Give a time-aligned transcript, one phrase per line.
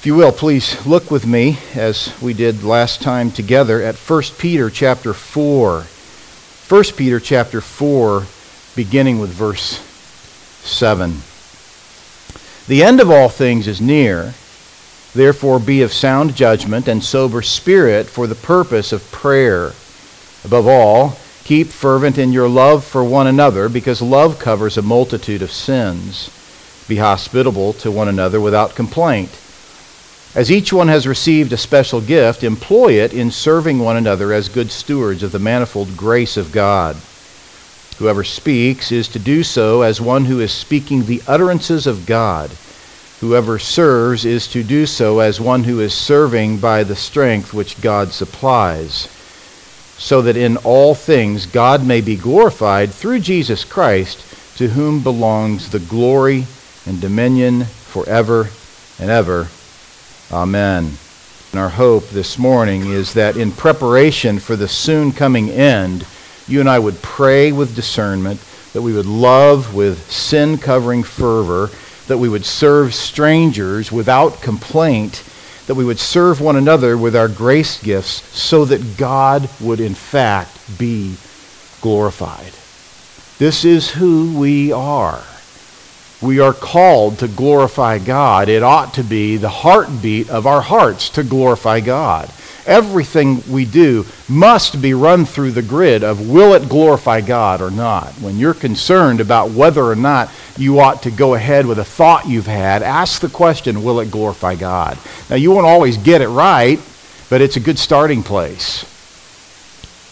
[0.00, 4.22] If you will, please look with me as we did last time together at 1
[4.38, 5.82] Peter chapter 4.
[5.82, 8.24] 1 Peter chapter 4
[8.74, 9.78] beginning with verse
[10.64, 11.20] 7.
[12.66, 14.32] The end of all things is near.
[15.12, 19.74] Therefore be of sound judgment and sober spirit for the purpose of prayer.
[20.46, 25.42] Above all, keep fervent in your love for one another because love covers a multitude
[25.42, 26.30] of sins.
[26.88, 29.38] Be hospitable to one another without complaint.
[30.32, 34.48] As each one has received a special gift, employ it in serving one another as
[34.48, 36.96] good stewards of the manifold grace of God.
[37.98, 42.52] Whoever speaks is to do so as one who is speaking the utterances of God.
[43.18, 47.80] Whoever serves is to do so as one who is serving by the strength which
[47.80, 49.08] God supplies,
[49.98, 54.24] so that in all things God may be glorified through Jesus Christ,
[54.58, 56.46] to whom belongs the glory
[56.86, 58.48] and dominion forever
[58.98, 59.48] and ever.
[60.32, 60.92] Amen.
[61.50, 66.06] And our hope this morning is that in preparation for the soon coming end,
[66.46, 68.40] you and I would pray with discernment,
[68.72, 71.70] that we would love with sin covering fervor,
[72.06, 75.24] that we would serve strangers without complaint,
[75.66, 79.94] that we would serve one another with our grace gifts so that God would in
[79.94, 81.16] fact be
[81.80, 82.52] glorified.
[83.38, 85.24] This is who we are
[86.22, 88.48] we are called to glorify God.
[88.48, 92.30] It ought to be the heartbeat of our hearts to glorify God.
[92.66, 97.70] Everything we do must be run through the grid of will it glorify God or
[97.70, 98.12] not.
[98.20, 102.28] When you're concerned about whether or not you ought to go ahead with a thought
[102.28, 104.98] you've had, ask the question, will it glorify God?
[105.30, 106.78] Now, you won't always get it right,
[107.30, 108.84] but it's a good starting place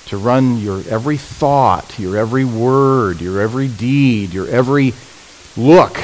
[0.07, 4.95] to run your every thought, your every word, your every deed, your every
[5.59, 5.99] look.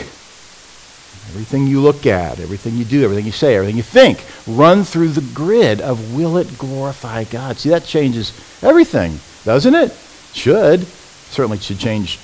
[1.30, 5.08] Everything you look at, everything you do, everything you say, everything you think, run through
[5.08, 7.56] the grid of will it glorify God?
[7.56, 8.32] See, that changes
[8.62, 9.92] everything, doesn't it?
[10.34, 10.86] Should.
[10.86, 12.18] Certainly should change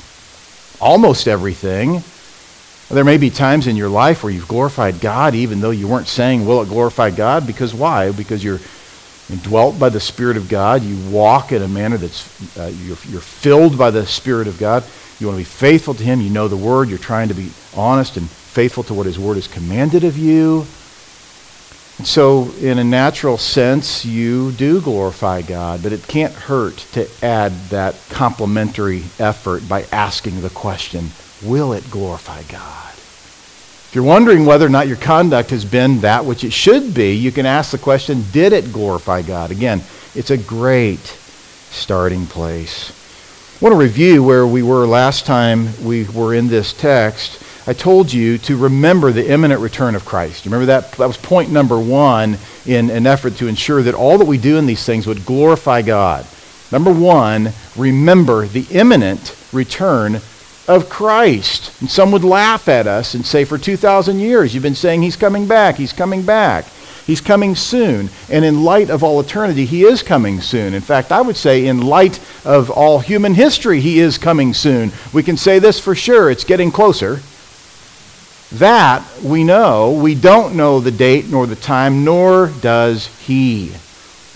[0.81, 2.03] almost everything.
[2.91, 6.09] There may be times in your life where you've glorified God even though you weren't
[6.09, 7.47] saying, will it glorify God?
[7.47, 8.13] Because why?
[8.13, 8.61] Because you're
[9.39, 10.83] dwelt by the Spirit of God.
[10.83, 14.85] You walk in a manner that's, uh, you're, you're filled by the Spirit of God.
[15.21, 16.23] You want to be faithful to Him.
[16.23, 16.89] You know the Word.
[16.89, 20.67] You're trying to be honest and faithful to what His Word has commanded of you.
[21.99, 27.07] And so, in a natural sense, you do glorify God, but it can't hurt to
[27.23, 31.11] add that complementary effort by asking the question
[31.43, 32.91] Will it glorify God?
[32.95, 37.13] If you're wondering whether or not your conduct has been that which it should be,
[37.13, 39.51] you can ask the question Did it glorify God?
[39.51, 39.83] Again,
[40.15, 41.05] it's a great
[41.71, 43.00] starting place.
[43.61, 47.43] I want to review where we were last time we were in this text.
[47.67, 50.47] I told you to remember the imminent return of Christ.
[50.47, 50.93] Remember that?
[50.93, 54.57] That was point number one in an effort to ensure that all that we do
[54.57, 56.27] in these things would glorify God.
[56.73, 60.23] Number one, remember the imminent return
[60.67, 61.79] of Christ.
[61.83, 65.17] And some would laugh at us and say, for 2,000 years, you've been saying he's
[65.17, 66.65] coming back, he's coming back.
[67.11, 68.09] He's coming soon.
[68.31, 70.75] And in light of all eternity, he is coming soon.
[70.75, 74.93] In fact, I would say, in light of all human history, he is coming soon.
[75.13, 77.19] We can say this for sure it's getting closer.
[78.53, 79.91] That we know.
[79.91, 83.73] We don't know the date nor the time, nor does he.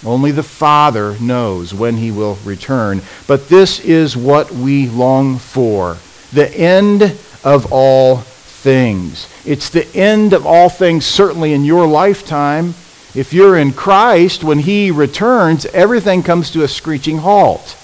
[0.04, 3.02] Only the Father knows when he will return.
[3.28, 5.98] But this is what we long for
[6.32, 7.02] the end
[7.44, 8.24] of all
[8.64, 9.28] things.
[9.44, 12.68] It's the end of all things, certainly in your lifetime.
[13.14, 17.76] If you're in Christ, when He returns, everything comes to a screeching halt.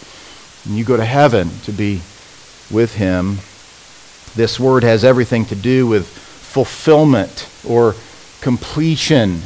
[0.64, 2.00] And you go to heaven to be
[2.70, 3.40] with Him.
[4.34, 7.94] This word has everything to do with fulfillment or
[8.40, 9.42] completion.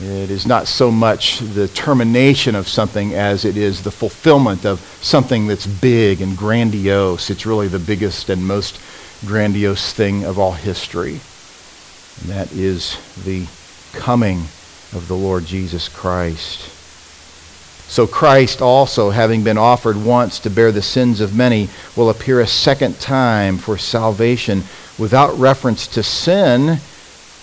[0.00, 4.78] It is not so much the termination of something as it is the fulfillment of
[5.02, 7.28] something that's big and grandiose.
[7.28, 8.78] It's really the biggest and most
[9.26, 11.20] grandiose thing of all history.
[12.20, 13.46] And that is the
[13.92, 14.38] coming
[14.94, 16.68] of the Lord Jesus Christ.
[17.88, 22.40] So Christ also, having been offered once to bear the sins of many, will appear
[22.40, 24.62] a second time for salvation
[24.98, 26.78] without reference to sin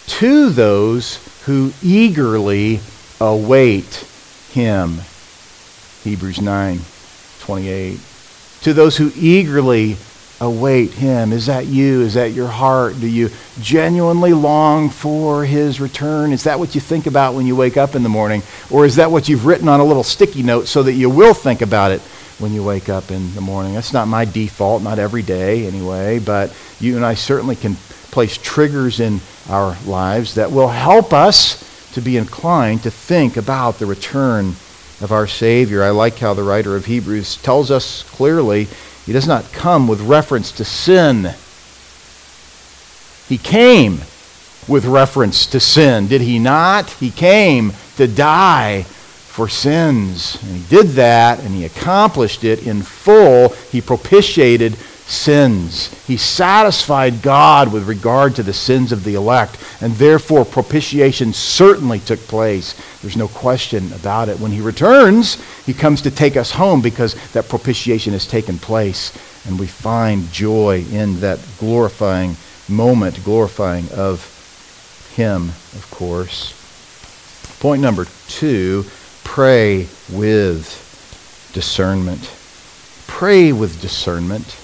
[0.08, 2.80] to those who eagerly
[3.22, 4.06] await
[4.52, 5.02] him.
[6.04, 6.80] Hebrews 9,
[7.42, 8.00] 28.
[8.62, 9.98] To those who eagerly
[10.42, 11.34] await him.
[11.34, 12.02] Is that you?
[12.02, 13.00] Is that your heart?
[13.00, 13.30] Do you
[13.62, 16.32] genuinely long for his return?
[16.32, 18.44] Is that what you think about when you wake up in the morning?
[18.70, 21.34] Or is that what you've written on a little sticky note so that you will
[21.34, 22.02] think about it
[22.40, 23.74] when you wake up in the morning?
[23.74, 27.76] That's not my default, not every day anyway, but you and I certainly can
[28.12, 29.20] place triggers in
[29.50, 34.56] our lives that will help us to be inclined to think about the return
[35.02, 35.84] of our Savior.
[35.84, 38.68] I like how the writer of Hebrews tells us clearly
[39.10, 41.34] he does not come with reference to sin.
[43.28, 44.02] He came
[44.68, 46.92] with reference to sin, did he not?
[46.92, 50.38] He came to die for sins.
[50.44, 53.50] And he did that and he accomplished it in full.
[53.72, 54.76] He propitiated
[55.10, 55.88] sins.
[56.06, 62.00] He satisfied God with regard to the sins of the elect, and therefore propitiation certainly
[62.00, 62.80] took place.
[63.02, 64.40] There's no question about it.
[64.40, 69.16] When he returns, he comes to take us home because that propitiation has taken place,
[69.46, 72.36] and we find joy in that glorifying
[72.68, 76.56] moment, glorifying of him, of course.
[77.60, 78.84] Point number two
[79.24, 82.34] pray with discernment.
[83.06, 84.58] Pray with discernment.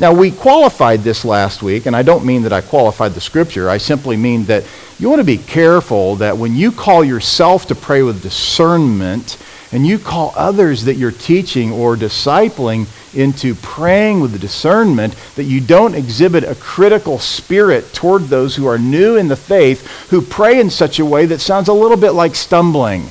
[0.00, 3.68] Now, we qualified this last week, and I don't mean that I qualified the scripture.
[3.68, 4.62] I simply mean that
[5.00, 9.36] you want to be careful that when you call yourself to pray with discernment,
[9.70, 15.44] and you call others that you're teaching or discipling into praying with the discernment, that
[15.44, 20.22] you don't exhibit a critical spirit toward those who are new in the faith, who
[20.22, 23.06] pray in such a way that sounds a little bit like stumbling.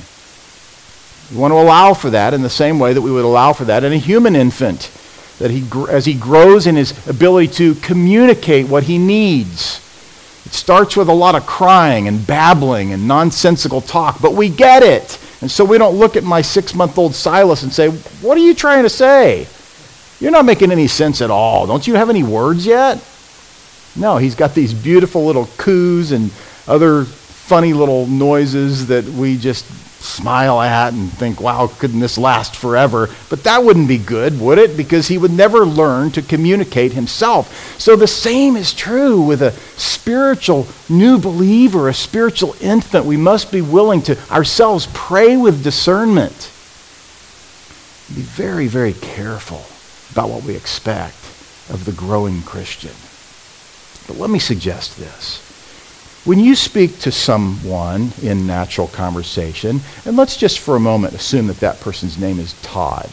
[1.30, 3.66] We want to allow for that in the same way that we would allow for
[3.66, 4.90] that in a human infant
[5.38, 9.84] that he, as he grows in his ability to communicate what he needs.
[10.44, 14.82] It starts with a lot of crying and babbling and nonsensical talk, but we get
[14.82, 15.18] it.
[15.40, 18.40] And so we don't look at my six month old Silas and say, What are
[18.40, 19.46] you trying to say?
[20.20, 21.66] You're not making any sense at all.
[21.66, 23.02] Don't you have any words yet?
[23.94, 26.30] No, he's got these beautiful little coos and
[26.66, 29.64] other funny little noises that we just
[30.00, 33.08] smile at and think, wow, couldn't this last forever?
[33.28, 34.76] But that wouldn't be good, would it?
[34.76, 37.80] Because he would never learn to communicate himself.
[37.80, 43.06] So the same is true with a spiritual new believer, a spiritual infant.
[43.06, 46.52] We must be willing to ourselves pray with discernment.
[48.14, 49.64] Be very, very careful
[50.12, 51.16] about what we expect
[51.70, 52.94] of the growing Christian.
[54.06, 55.44] But let me suggest this.
[56.28, 61.46] When you speak to someone in natural conversation, and let's just for a moment assume
[61.46, 63.08] that that person's name is Todd,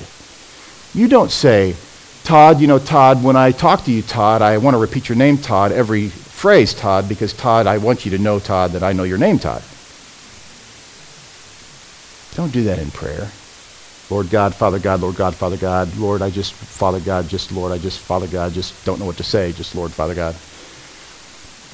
[0.93, 1.77] you don't say,
[2.25, 5.17] Todd, you know, Todd, when I talk to you, Todd, I want to repeat your
[5.17, 8.91] name, Todd, every phrase, Todd, because Todd, I want you to know, Todd, that I
[8.91, 9.63] know your name, Todd.
[12.35, 13.29] Don't do that in prayer.
[14.09, 17.71] Lord God, Father God, Lord God, Father God, Lord, I just, Father God, just, Lord,
[17.71, 20.35] I just, Father God, just don't know what to say, just, Lord, Father God.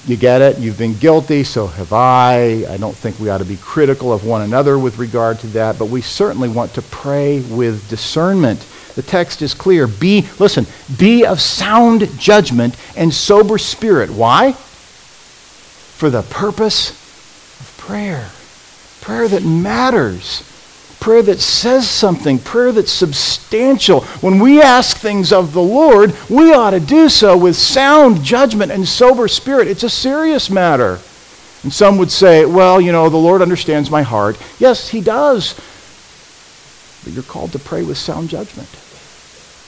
[0.07, 0.57] You get it?
[0.57, 2.65] You've been guilty, so have I.
[2.67, 5.77] I don't think we ought to be critical of one another with regard to that,
[5.77, 8.65] but we certainly want to pray with discernment.
[8.95, 9.85] The text is clear.
[9.85, 10.65] Be, listen,
[10.97, 14.09] be of sound judgment and sober spirit.
[14.09, 14.53] Why?
[14.53, 16.89] For the purpose
[17.59, 18.31] of prayer.
[19.01, 20.50] Prayer that matters
[21.01, 24.01] prayer that says something, prayer that's substantial.
[24.21, 28.71] When we ask things of the Lord, we ought to do so with sound judgment
[28.71, 29.67] and sober spirit.
[29.67, 30.99] It's a serious matter.
[31.63, 34.37] And some would say, well, you know, the Lord understands my heart.
[34.59, 35.55] Yes, he does.
[37.03, 38.69] But you're called to pray with sound judgment.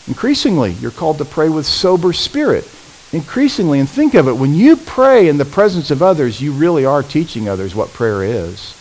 [0.07, 2.69] Increasingly, you're called to pray with sober spirit.
[3.12, 6.85] Increasingly, and think of it, when you pray in the presence of others, you really
[6.85, 8.75] are teaching others what prayer is.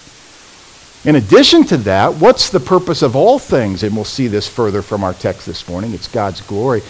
[1.05, 3.83] In addition to that, what's the purpose of all things?
[3.83, 5.95] And we'll see this further from our text this morning.
[5.95, 6.83] It's God's glory.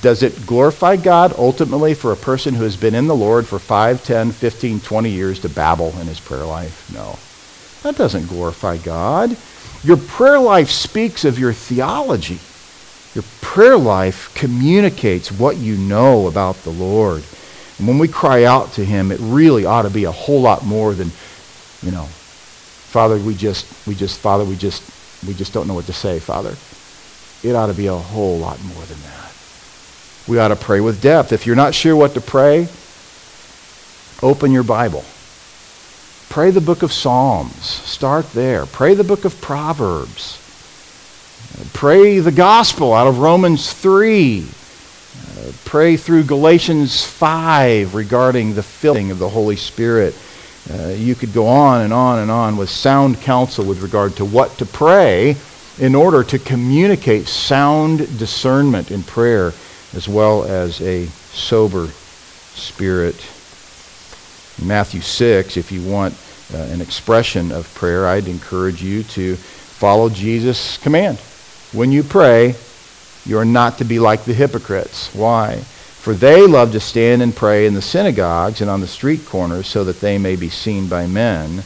[0.00, 3.58] Does it glorify God ultimately for a person who has been in the Lord for
[3.58, 6.88] 5, 10, 15, 20 years to babble in his prayer life?
[6.92, 7.18] No.
[7.82, 9.36] That doesn't glorify God.
[9.82, 12.38] Your prayer life speaks of your theology.
[13.14, 17.24] Your prayer life communicates what you know about the Lord.
[17.78, 20.64] And when we cry out to him, it really ought to be a whole lot
[20.64, 21.10] more than,
[21.82, 22.08] you know,
[22.88, 24.82] Father, we just, we just, Father, we just,
[25.26, 26.56] we just don't know what to say, Father.
[27.46, 29.32] It ought to be a whole lot more than that.
[30.26, 31.30] We ought to pray with depth.
[31.32, 32.66] If you're not sure what to pray,
[34.22, 35.04] open your Bible.
[36.30, 37.62] Pray the book of Psalms.
[37.62, 38.64] Start there.
[38.64, 40.38] Pray the book of Proverbs.
[41.74, 44.40] Pray the gospel out of Romans 3.
[44.40, 50.14] Uh, pray through Galatians 5 regarding the filling of the Holy Spirit.
[50.70, 54.24] Uh, you could go on and on and on with sound counsel with regard to
[54.24, 55.34] what to pray
[55.78, 59.52] in order to communicate sound discernment in prayer
[59.94, 61.86] as well as a sober
[62.54, 63.16] spirit.
[64.62, 66.14] Matthew 6, if you want
[66.52, 71.18] uh, an expression of prayer, I'd encourage you to follow Jesus' command.
[71.72, 72.56] When you pray,
[73.24, 75.14] you are not to be like the hypocrites.
[75.14, 75.62] Why?
[76.08, 79.66] For they love to stand and pray in the synagogues and on the street corners
[79.66, 81.56] so that they may be seen by men.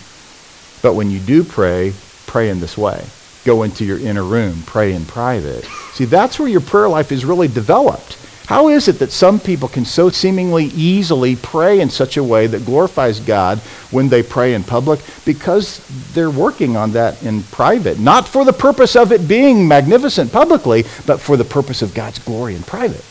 [0.82, 1.92] But when you do pray,
[2.26, 3.04] pray in this way.
[3.44, 5.64] Go into your inner room, pray in private.
[5.92, 8.18] See, that's where your prayer life is really developed.
[8.46, 12.48] How is it that some people can so seemingly easily pray in such a way
[12.48, 13.58] that glorifies God
[13.92, 14.98] when they pray in public?
[15.24, 18.00] Because they're working on that in private.
[18.00, 22.18] Not for the purpose of it being magnificent publicly, but for the purpose of God's
[22.18, 23.04] glory in private.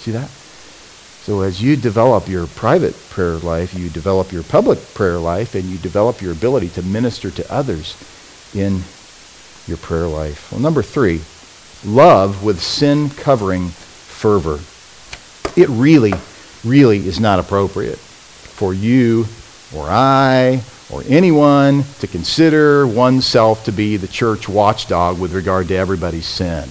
[0.00, 0.28] See that?
[1.24, 5.64] So as you develop your private prayer life, you develop your public prayer life, and
[5.64, 7.96] you develop your ability to minister to others
[8.54, 8.82] in
[9.66, 10.50] your prayer life.
[10.50, 11.20] Well, number three,
[11.84, 14.58] love with sin covering fervor
[15.56, 16.12] it really,
[16.64, 19.26] really is not appropriate for you
[19.74, 25.74] or I or anyone to consider oneself to be the church watchdog with regard to
[25.74, 26.68] everybody's sin.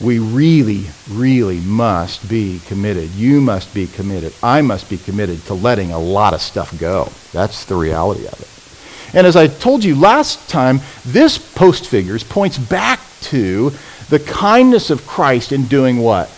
[0.00, 3.10] We really, really must be committed.
[3.10, 4.32] You must be committed.
[4.42, 7.10] I must be committed to letting a lot of stuff go.
[7.32, 9.14] That's the reality of it.
[9.14, 13.72] And as I told you last time, this post figures points back to
[14.08, 16.30] the kindness of Christ in doing what?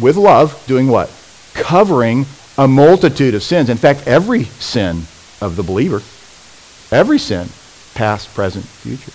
[0.00, 1.10] with love, doing what?
[1.54, 3.68] Covering a multitude of sins.
[3.68, 5.02] In fact, every sin
[5.40, 6.02] of the believer,
[6.90, 7.48] every sin,
[7.94, 9.12] past, present, future.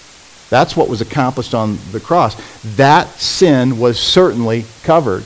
[0.50, 2.36] That's what was accomplished on the cross.
[2.76, 5.26] That sin was certainly covered.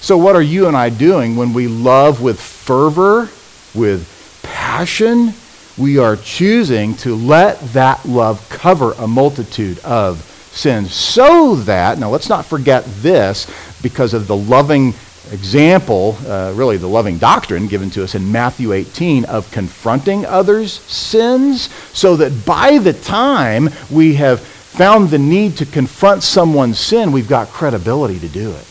[0.00, 3.28] So, what are you and I doing when we love with fervor,
[3.74, 5.32] with passion?
[5.78, 10.20] We are choosing to let that love cover a multitude of
[10.52, 13.50] sins so that, now let's not forget this,
[13.80, 14.92] because of the loving
[15.32, 20.72] example, uh, really the loving doctrine given to us in Matthew 18 of confronting others'
[20.72, 27.12] sins, so that by the time we have found the need to confront someone's sin,
[27.12, 28.66] we've got credibility to do it.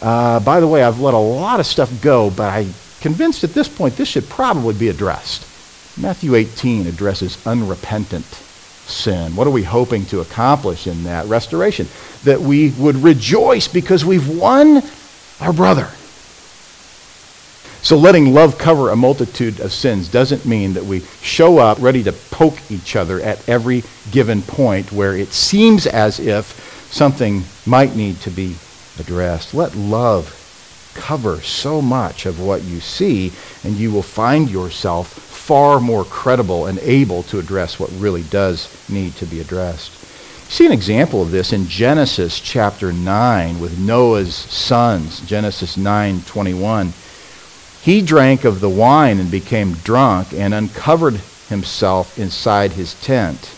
[0.00, 3.50] Uh, by the way, I've let a lot of stuff go, but I'm convinced at
[3.50, 5.46] this point this should probably be addressed.
[5.98, 9.36] Matthew 18 addresses unrepentant sin.
[9.36, 11.88] What are we hoping to accomplish in that restoration?
[12.24, 14.82] That we would rejoice because we've won
[15.40, 15.88] our brother.
[17.82, 22.02] So letting love cover a multitude of sins doesn't mean that we show up ready
[22.02, 27.96] to poke each other at every given point where it seems as if something might
[27.96, 28.56] need to be
[28.98, 29.54] addressed.
[29.54, 30.36] Let love
[30.94, 33.32] cover so much of what you see,
[33.64, 38.68] and you will find yourself far more credible and able to address what really does
[38.90, 39.99] need to be addressed.
[40.50, 46.92] See an example of this in Genesis chapter 9 with Noah's sons, Genesis 9:21.
[47.82, 53.50] He drank of the wine and became drunk and uncovered himself inside his tent.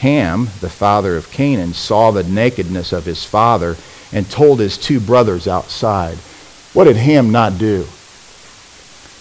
[0.00, 3.76] Ham, the father of Canaan, saw the nakedness of his father
[4.12, 6.18] and told his two brothers outside.
[6.72, 7.86] What did Ham not do?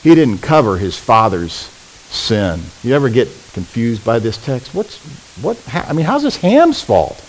[0.01, 1.69] He didn't cover his father's
[2.09, 2.61] sin.
[2.83, 3.27] You ever get
[3.57, 4.75] confused by this text?
[4.75, 4.99] What's
[5.41, 5.57] what?
[5.73, 7.23] I mean, how's this Ham's fault?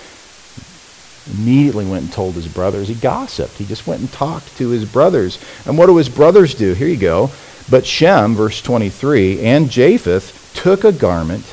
[1.39, 2.89] Immediately went and told his brothers.
[2.89, 3.57] He gossiped.
[3.57, 5.43] He just went and talked to his brothers.
[5.65, 6.75] And what do his brothers do?
[6.75, 7.31] Here you go.
[7.71, 11.47] But Shem, verse 23, and Japheth took a garment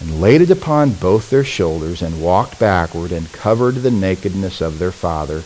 [0.00, 4.78] and laid it upon both their shoulders and walked backward and covered the nakedness of
[4.78, 5.42] their father.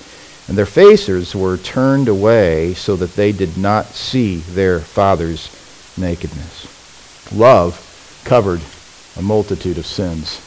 [0.46, 5.50] And their faces were turned away so that they did not see their father's
[5.98, 6.70] nakedness.
[7.32, 7.83] Love
[8.24, 8.60] covered
[9.16, 10.40] a multitude of sins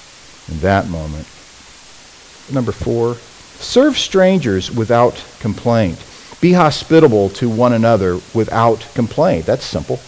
[0.50, 1.28] in that moment.
[2.52, 6.04] Number four, serve strangers without complaint.
[6.40, 9.46] Be hospitable to one another without complaint.
[9.46, 10.00] That's simple.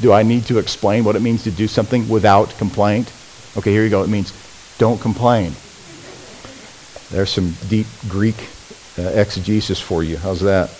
[0.00, 3.12] Do I need to explain what it means to do something without complaint?
[3.56, 4.02] Okay, here you go.
[4.02, 4.32] It means
[4.78, 5.52] don't complain.
[7.10, 8.48] There's some deep Greek
[8.98, 10.16] uh, exegesis for you.
[10.16, 10.70] How's that?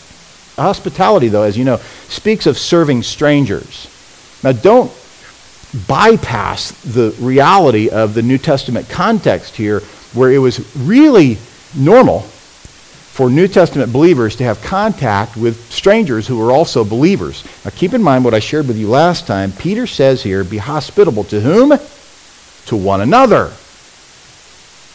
[0.57, 1.77] Hospitality, though, as you know,
[2.09, 3.89] speaks of serving strangers.
[4.43, 4.91] Now, don't
[5.87, 9.81] bypass the reality of the New Testament context here,
[10.13, 11.39] where it was really
[11.75, 17.45] normal for New Testament believers to have contact with strangers who were also believers.
[17.65, 19.53] Now, keep in mind what I shared with you last time.
[19.53, 21.79] Peter says here, be hospitable to whom?
[22.67, 23.53] To one another.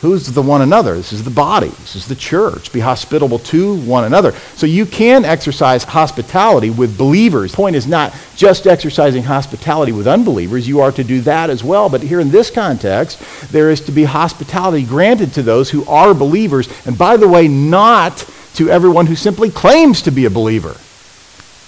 [0.01, 0.95] Who's the one another?
[0.95, 1.69] This is the body.
[1.69, 2.71] This is the church.
[2.71, 4.31] Be hospitable to one another.
[4.53, 7.49] So you can exercise hospitality with believers.
[7.49, 10.67] The point is not just exercising hospitality with unbelievers.
[10.67, 11.89] You are to do that as well.
[11.89, 13.19] But here in this context,
[13.51, 16.69] there is to be hospitality granted to those who are believers.
[16.85, 20.75] And by the way, not to everyone who simply claims to be a believer.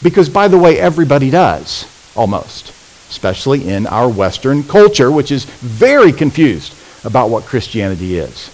[0.03, 2.69] Because by the way, everybody does, almost.
[3.09, 8.51] Especially in our Western culture, which is very confused about what Christianity is.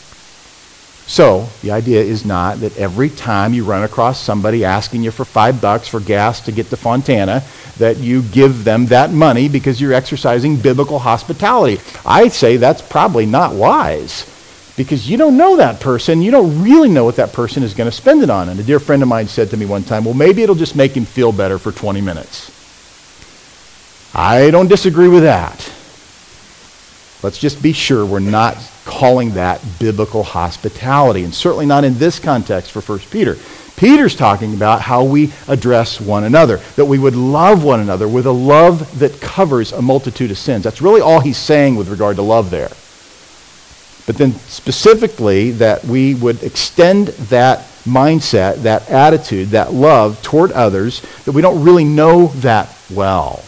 [1.08, 5.24] So, the idea is not that every time you run across somebody asking you for
[5.24, 7.44] five bucks for gas to get to Fontana,
[7.78, 11.80] that you give them that money because you're exercising biblical hospitality.
[12.06, 14.26] I say that's probably not wise
[14.76, 16.24] because you don't know that person.
[16.24, 18.50] You don't really know what that person is going to spend it on.
[18.50, 20.76] And a dear friend of mine said to me one time, well, maybe it'll just
[20.76, 22.52] make him feel better for 20 minutes.
[24.14, 25.72] I don't disagree with that.
[27.26, 28.56] Let's just be sure we're not
[28.86, 33.36] calling that biblical hospitality, and certainly not in this context for 1 Peter.
[33.76, 38.28] Peter's talking about how we address one another, that we would love one another with
[38.28, 40.66] a love that covers a multitude of sins.
[40.66, 42.70] That's really all he's saying with regard to love there.
[44.06, 51.02] But then specifically, that we would extend that mindset, that attitude, that love toward others
[51.24, 53.44] that we don't really know that well.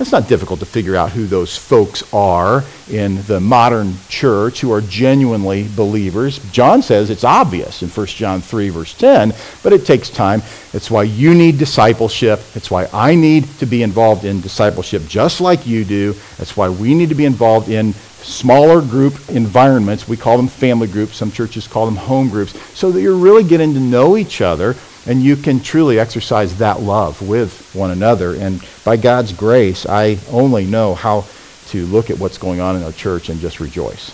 [0.00, 4.72] It's not difficult to figure out who those folks are in the modern church who
[4.72, 6.40] are genuinely believers.
[6.50, 9.32] John says it's obvious in 1 John 3, verse 10,
[9.62, 10.42] but it takes time.
[10.72, 12.40] It's why you need discipleship.
[12.56, 16.14] It's why I need to be involved in discipleship just like you do.
[16.38, 20.08] That's why we need to be involved in smaller group environments.
[20.08, 21.16] We call them family groups.
[21.16, 22.58] Some churches call them home groups.
[22.76, 24.74] So that you're really getting to know each other
[25.06, 28.34] and you can truly exercise that love with one another.
[28.34, 31.26] And by God's grace, I only know how
[31.68, 34.10] to look at what's going on in our church and just rejoice.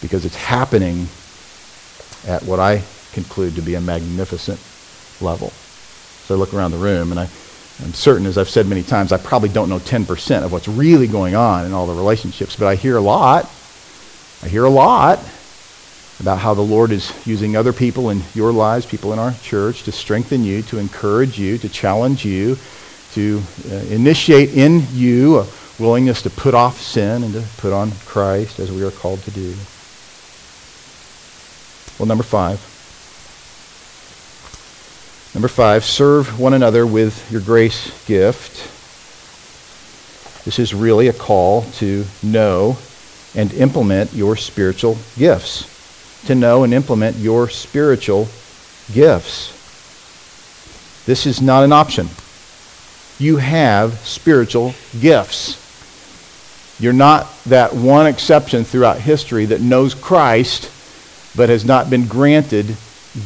[0.00, 1.06] Because it's happening
[2.26, 2.82] at what I
[3.12, 4.58] conclude to be a magnificent
[5.20, 5.50] level.
[5.50, 7.24] So I look around the room and I,
[7.82, 11.06] I'm certain, as I've said many times, I probably don't know 10% of what's really
[11.06, 13.44] going on in all the relationships, but I hear a lot.
[14.42, 15.18] I hear a lot
[16.22, 19.82] about how the Lord is using other people in your lives, people in our church,
[19.82, 22.56] to strengthen you, to encourage you, to challenge you,
[23.14, 25.46] to uh, initiate in you a
[25.80, 29.32] willingness to put off sin and to put on Christ as we are called to
[29.32, 29.52] do.
[31.98, 32.68] Well, number five.
[35.34, 38.68] Number five, serve one another with your grace gift.
[40.44, 42.78] This is really a call to know
[43.34, 45.71] and implement your spiritual gifts
[46.26, 48.28] to know and implement your spiritual
[48.92, 49.58] gifts.
[51.06, 52.08] This is not an option.
[53.18, 55.58] You have spiritual gifts.
[56.80, 60.70] You're not that one exception throughout history that knows Christ
[61.36, 62.66] but has not been granted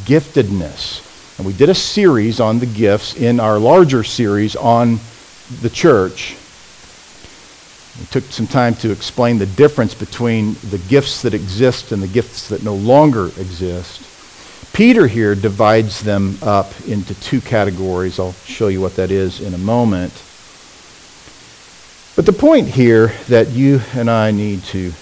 [0.05, 1.03] giftedness.
[1.39, 5.01] And we did a series on the gifts in our larger series on
[5.61, 6.37] the church.
[7.99, 12.09] We took some time to explain the difference between the gifts that exist and the
[12.09, 14.03] gifts that no longer exist.
[14.75, 18.19] Peter here divides them up into two categories.
[18.19, 20.13] I'll show you what that is in a moment.
[22.15, 24.93] But the point here that you and I need to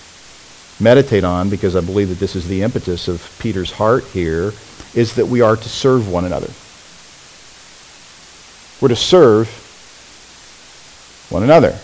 [0.79, 4.53] meditate on, because I believe that this is the impetus of Peter's heart here,
[4.95, 6.51] is that we are to serve one another.
[8.81, 9.49] We're to serve
[11.31, 11.77] one another.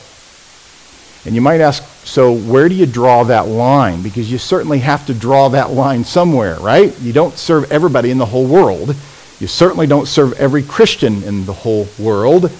[1.26, 4.02] And you might ask, so where do you draw that line?
[4.02, 6.98] Because you certainly have to draw that line somewhere, right?
[7.00, 8.96] You don't serve everybody in the whole world.
[9.38, 12.50] You certainly don't serve every Christian in the whole world.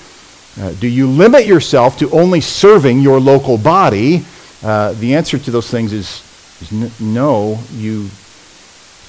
[0.60, 4.24] Uh, do you limit yourself to only serving your local body?
[4.62, 6.22] Uh, the answer to those things is,
[6.60, 7.58] is n- no.
[7.72, 8.10] You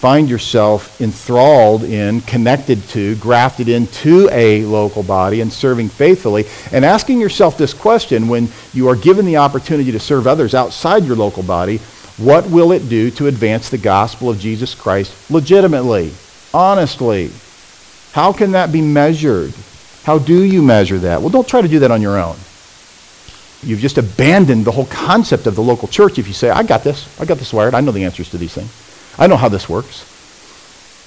[0.01, 6.83] find yourself enthralled in, connected to, grafted into a local body and serving faithfully, and
[6.83, 11.15] asking yourself this question when you are given the opportunity to serve others outside your
[11.15, 11.77] local body,
[12.17, 16.11] what will it do to advance the gospel of Jesus Christ legitimately,
[16.51, 17.29] honestly?
[18.13, 19.53] How can that be measured?
[20.03, 21.21] How do you measure that?
[21.21, 22.37] Well, don't try to do that on your own.
[23.61, 26.83] You've just abandoned the whole concept of the local church if you say, I got
[26.83, 27.07] this.
[27.21, 27.75] I got this wired.
[27.75, 28.90] I know the answers to these things.
[29.21, 30.03] I know how this works.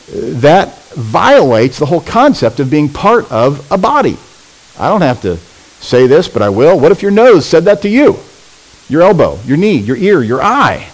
[0.08, 4.16] That violates the whole concept of being part of a body.
[4.78, 5.36] I don't have to
[5.82, 6.78] say this, but I will.
[6.78, 8.20] What if your nose said that to you?
[8.88, 10.88] Your elbow, your knee, your ear, your eye.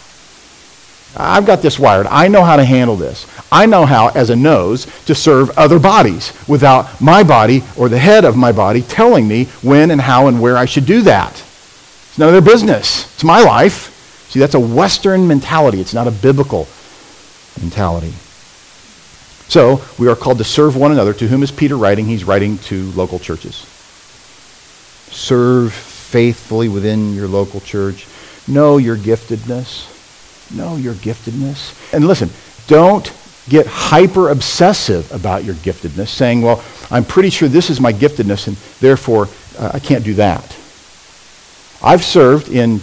[1.15, 2.07] I've got this wired.
[2.07, 3.27] I know how to handle this.
[3.53, 7.99] I know how, as a nose, to serve other bodies without my body or the
[7.99, 11.33] head of my body telling me when and how and where I should do that.
[11.33, 13.13] It's none of their business.
[13.13, 14.29] It's my life.
[14.31, 15.83] See, that's a Western mentality.
[15.83, 16.67] It's not a biblical
[17.61, 18.13] mentality.
[19.49, 21.13] So, we are called to serve one another.
[21.15, 22.07] To whom is Peter writing?
[22.07, 23.57] He's writing to local churches.
[25.11, 28.07] Serve faithfully within your local church.
[28.47, 29.87] Know your giftedness.
[30.57, 31.93] Know your giftedness.
[31.93, 32.31] And listen,
[32.69, 33.13] don't
[33.49, 38.47] get hyper obsessive about your giftedness, saying, well, I'm pretty sure this is my giftedness,
[38.47, 40.45] and therefore uh, I can't do that.
[41.83, 42.81] I've served in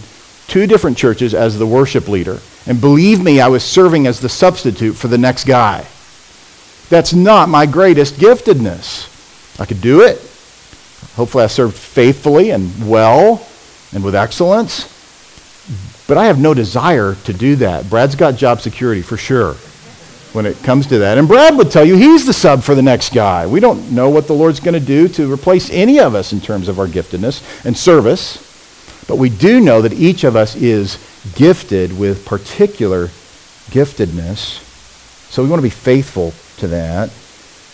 [0.47, 2.39] two different churches as the worship leader.
[2.67, 5.85] And believe me, I was serving as the substitute for the next guy.
[6.89, 9.59] That's not my greatest giftedness.
[9.59, 10.17] I could do it.
[11.15, 13.45] Hopefully, I served faithfully and well
[13.93, 14.93] and with excellence.
[16.07, 17.89] But I have no desire to do that.
[17.89, 19.55] Brad's got job security for sure
[20.33, 21.17] when it comes to that.
[21.17, 23.47] And Brad would tell you he's the sub for the next guy.
[23.47, 26.39] We don't know what the Lord's going to do to replace any of us in
[26.39, 28.43] terms of our giftedness and service.
[29.07, 30.97] But we do know that each of us is
[31.35, 33.07] gifted with particular
[33.69, 34.63] giftedness.
[35.29, 37.09] So we want to be faithful to that.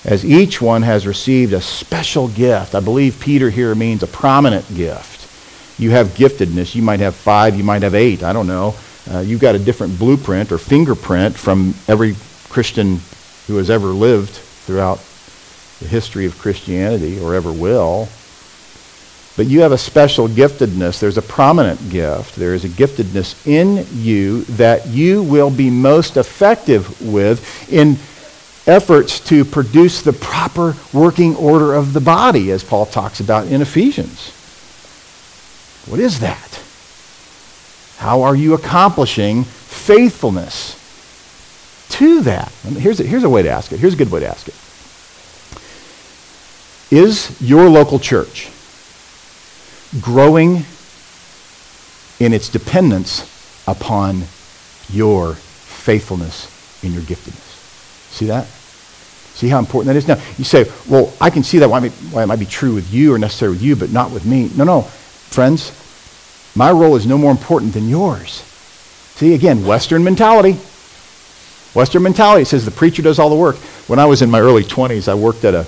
[0.05, 2.75] As each one has received a special gift.
[2.75, 5.79] I believe Peter here means a prominent gift.
[5.79, 6.75] You have giftedness.
[6.75, 8.21] You might have five, you might have eight.
[8.23, 8.75] I don't know.
[9.09, 12.15] Uh, you've got a different blueprint or fingerprint from every
[12.49, 12.99] Christian
[13.47, 14.99] who has ever lived throughout
[15.79, 18.07] the history of Christianity or ever will.
[19.35, 20.99] But you have a special giftedness.
[20.99, 22.35] There's a prominent gift.
[22.35, 27.97] There is a giftedness in you that you will be most effective with in
[28.67, 33.61] efforts to produce the proper working order of the body, as Paul talks about in
[33.61, 34.29] Ephesians.
[35.89, 36.61] What is that?
[37.97, 40.79] How are you accomplishing faithfulness
[41.89, 42.51] to that?
[42.63, 43.79] Here's a, here's a way to ask it.
[43.79, 44.55] Here's a good way to ask it.
[46.95, 48.52] Is your local church
[50.01, 50.65] growing
[52.19, 53.29] in its dependence
[53.67, 54.23] upon
[54.89, 56.49] your faithfulness
[56.83, 58.11] in your giftedness.
[58.11, 58.45] See that?
[59.35, 60.07] See how important that is?
[60.07, 62.75] Now, you say, well, I can see that why might, why it might be true
[62.75, 64.49] with you or necessary with you, but not with me.
[64.55, 64.81] No, no.
[64.83, 65.71] Friends,
[66.55, 68.43] my role is no more important than yours.
[69.15, 70.53] See, again, Western mentality.
[71.73, 73.55] Western mentality says the preacher does all the work.
[73.87, 75.65] When I was in my early 20s, I worked at a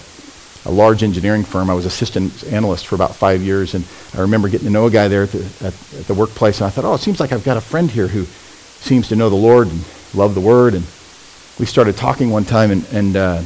[0.66, 1.70] a large engineering firm.
[1.70, 4.92] I was assistant analyst for about five years, and I remember getting to know a
[4.92, 7.32] guy there at the, at, at the workplace, and I thought, oh, it seems like
[7.32, 10.74] I've got a friend here who seems to know the Lord and love the Word.
[10.74, 10.86] And
[11.60, 13.42] we started talking one time, and, and uh,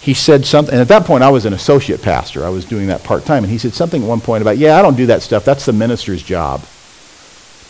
[0.00, 2.44] he said something, and at that point I was an associate pastor.
[2.44, 4.78] I was doing that part time, and he said something at one point about, yeah,
[4.78, 5.44] I don't do that stuff.
[5.44, 6.60] That's the minister's job.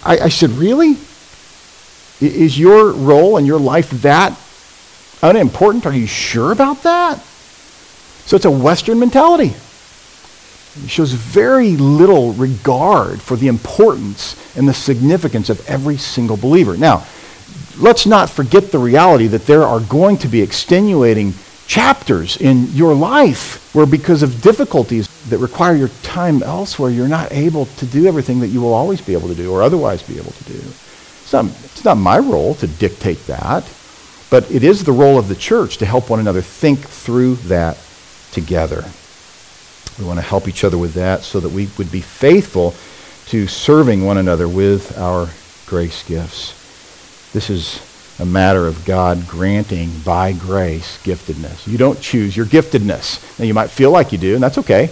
[0.05, 0.97] I, I said, really?
[2.21, 4.39] Is your role and your life that
[5.23, 5.87] unimportant?
[5.87, 7.25] Are you sure about that?
[8.27, 9.55] So it's a Western mentality.
[10.85, 16.77] It shows very little regard for the importance and the significance of every single believer.
[16.77, 17.05] Now,
[17.79, 21.35] let's not forget the reality that there are going to be extenuating
[21.67, 27.33] chapters in your life where because of difficulties that require your time elsewhere, you're not
[27.33, 30.19] able to do everything that you will always be able to do or otherwise be
[30.19, 30.59] able to do.
[30.59, 33.65] It's not, it's not my role to dictate that,
[34.31, 37.77] but it is the role of the church to help one another think through that
[38.33, 38.85] together.
[39.99, 42.75] We want to help each other with that so that we would be faithful
[43.27, 45.29] to serving one another with our
[45.67, 46.55] grace gifts.
[47.33, 47.81] This is
[48.19, 51.67] a matter of God granting by grace giftedness.
[51.67, 53.39] You don't choose your giftedness.
[53.39, 54.91] Now, you might feel like you do, and that's okay.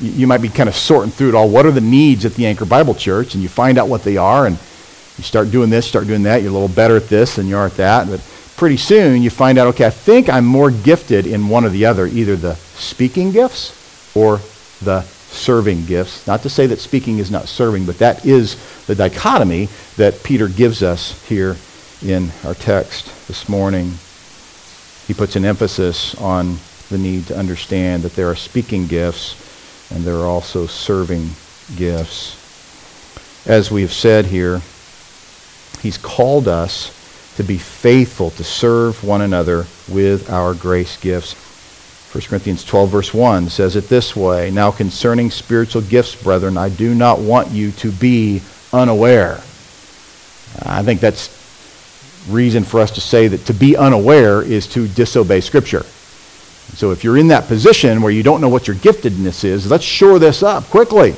[0.00, 1.50] You, might be kind of sorting through it all.
[1.50, 3.34] What are the needs at the Anchor Bible Church?
[3.34, 4.56] And you find out what they are, and
[5.18, 6.40] you start doing this, start doing that.
[6.40, 8.08] You're a little better at this than you are at that.
[8.08, 8.20] But
[8.56, 11.86] pretty soon you find out, okay, I think I'm more gifted in one or the
[11.86, 14.40] other, either the speaking gifts or
[14.82, 16.26] the serving gifts.
[16.26, 20.48] Not to say that speaking is not serving, but that is the dichotomy that Peter
[20.48, 21.56] gives us here
[22.04, 23.92] in our text this morning.
[25.06, 26.58] He puts an emphasis on
[26.90, 31.30] the need to understand that there are speaking gifts and there are also serving
[31.76, 32.38] gifts.
[33.46, 34.60] As we have said here,
[35.80, 36.98] he's called us
[37.36, 41.34] to be faithful to serve one another with our grace gifts.
[42.12, 46.68] 1 Corinthians 12, verse 1 says it this way Now concerning spiritual gifts, brethren, I
[46.68, 48.42] do not want you to be
[48.72, 49.36] unaware.
[50.64, 51.38] I think that's
[52.28, 55.84] reason for us to say that to be unaware is to disobey Scripture.
[56.74, 59.84] So if you're in that position where you don't know what your giftedness is, let's
[59.84, 61.14] shore this up quickly.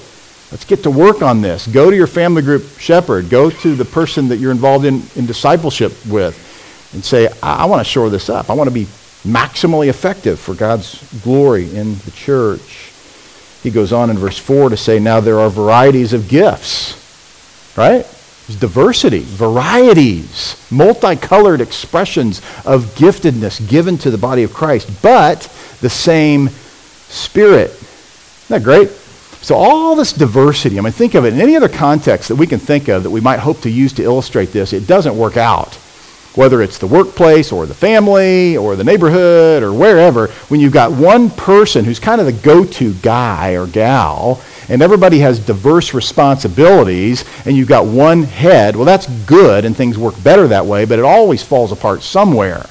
[0.54, 1.66] Let's get to work on this.
[1.66, 3.28] Go to your family group shepherd.
[3.28, 7.64] Go to the person that you're involved in, in discipleship with and say, I, I
[7.64, 8.50] want to shore this up.
[8.50, 8.84] I want to be
[9.24, 12.92] maximally effective for God's glory in the church.
[13.64, 16.94] He goes on in verse 4 to say, Now there are varieties of gifts,
[17.76, 18.04] right?
[18.46, 25.40] There's diversity, varieties, multicolored expressions of giftedness given to the body of Christ, but
[25.80, 27.70] the same Spirit.
[27.70, 28.90] Isn't that great?
[29.44, 32.46] So all this diversity, I mean, think of it in any other context that we
[32.46, 35.36] can think of that we might hope to use to illustrate this, it doesn't work
[35.36, 35.74] out.
[36.34, 40.92] Whether it's the workplace or the family or the neighborhood or wherever, when you've got
[40.92, 47.26] one person who's kind of the go-to guy or gal, and everybody has diverse responsibilities,
[47.44, 50.98] and you've got one head, well, that's good, and things work better that way, but
[50.98, 52.64] it always falls apart somewhere.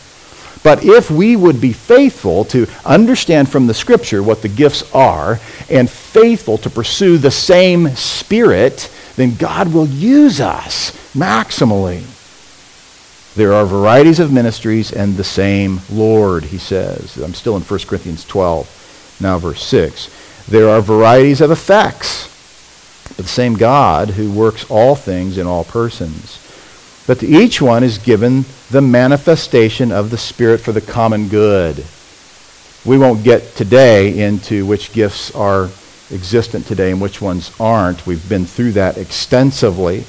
[0.64, 5.40] But if we would be faithful to understand from the scripture what the gifts are
[5.70, 12.04] and faithful to pursue the same spirit, then God will use us maximally.
[13.36, 17.18] There are varieties of ministries and the same Lord, he says.
[17.18, 20.46] I'm still in 1 Corinthians 12, now verse 6.
[20.48, 22.30] There are varieties of effects,
[23.18, 26.43] but the same God who works all things in all persons.
[27.06, 31.86] But to each one is given the manifestation of the Spirit for the common good.
[32.86, 35.70] We won't get today into which gifts are
[36.12, 38.06] existent today and which ones aren't.
[38.06, 40.06] We've been through that extensively.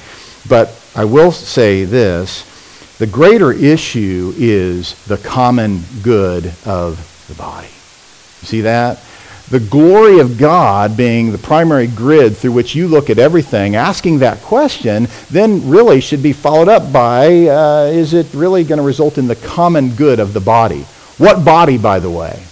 [0.47, 2.51] But I will say this
[2.97, 7.67] the greater issue is the common good of the body.
[7.67, 9.03] You see that?
[9.49, 14.19] The glory of God being the primary grid through which you look at everything, asking
[14.19, 18.83] that question then really should be followed up by uh, is it really going to
[18.83, 20.81] result in the common good of the body?
[21.17, 22.43] What body, by the way?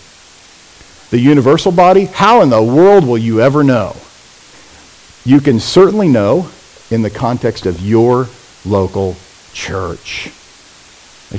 [1.10, 2.06] The universal body?
[2.06, 3.96] How in the world will you ever know?
[5.26, 6.50] You can certainly know
[6.92, 8.28] in the context of your
[8.66, 9.16] local
[9.54, 10.32] church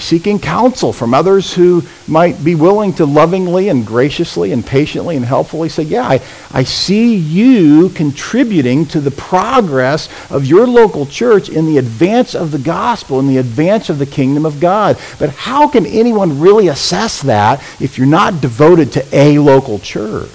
[0.01, 5.25] seeking counsel from others who might be willing to lovingly and graciously and patiently and
[5.25, 11.49] helpfully say, Yeah, I, I see you contributing to the progress of your local church
[11.49, 14.99] in the advance of the gospel, in the advance of the kingdom of God.
[15.19, 20.31] But how can anyone really assess that if you're not devoted to a local church?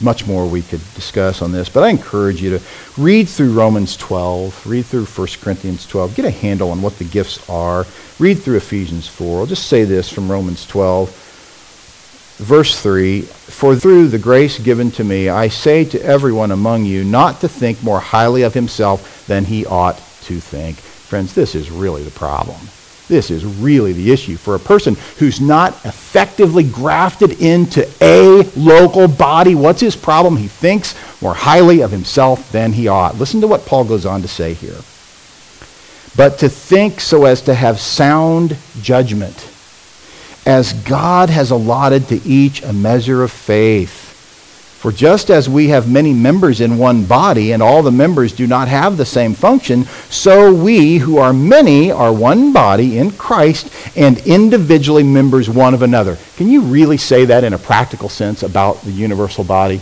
[0.00, 2.64] Much more we could discuss on this, but I encourage you to
[2.96, 7.04] read through Romans 12, read through 1 Corinthians 12, get a handle on what the
[7.04, 7.86] gifts are,
[8.18, 9.40] read through Ephesians 4.
[9.40, 11.10] I'll just say this from Romans 12,
[12.38, 17.04] verse 3 For through the grace given to me, I say to everyone among you
[17.04, 20.76] not to think more highly of himself than he ought to think.
[20.76, 22.58] Friends, this is really the problem.
[23.08, 24.36] This is really the issue.
[24.36, 30.36] For a person who's not effectively grafted into a local body, what's his problem?
[30.36, 33.16] He thinks more highly of himself than he ought.
[33.16, 34.80] Listen to what Paul goes on to say here.
[36.16, 39.48] But to think so as to have sound judgment,
[40.44, 44.05] as God has allotted to each a measure of faith.
[44.86, 48.46] For just as we have many members in one body, and all the members do
[48.46, 53.68] not have the same function, so we who are many are one body in Christ
[53.96, 56.16] and individually members one of another.
[56.36, 59.80] Can you really say that in a practical sense about the universal body?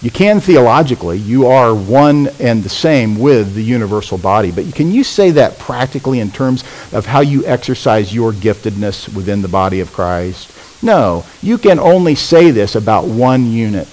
[0.00, 1.18] You can theologically.
[1.18, 4.50] You are one and the same with the universal body.
[4.50, 9.42] But can you say that practically in terms of how you exercise your giftedness within
[9.42, 10.50] the body of Christ?
[10.82, 11.26] No.
[11.42, 13.86] You can only say this about one unit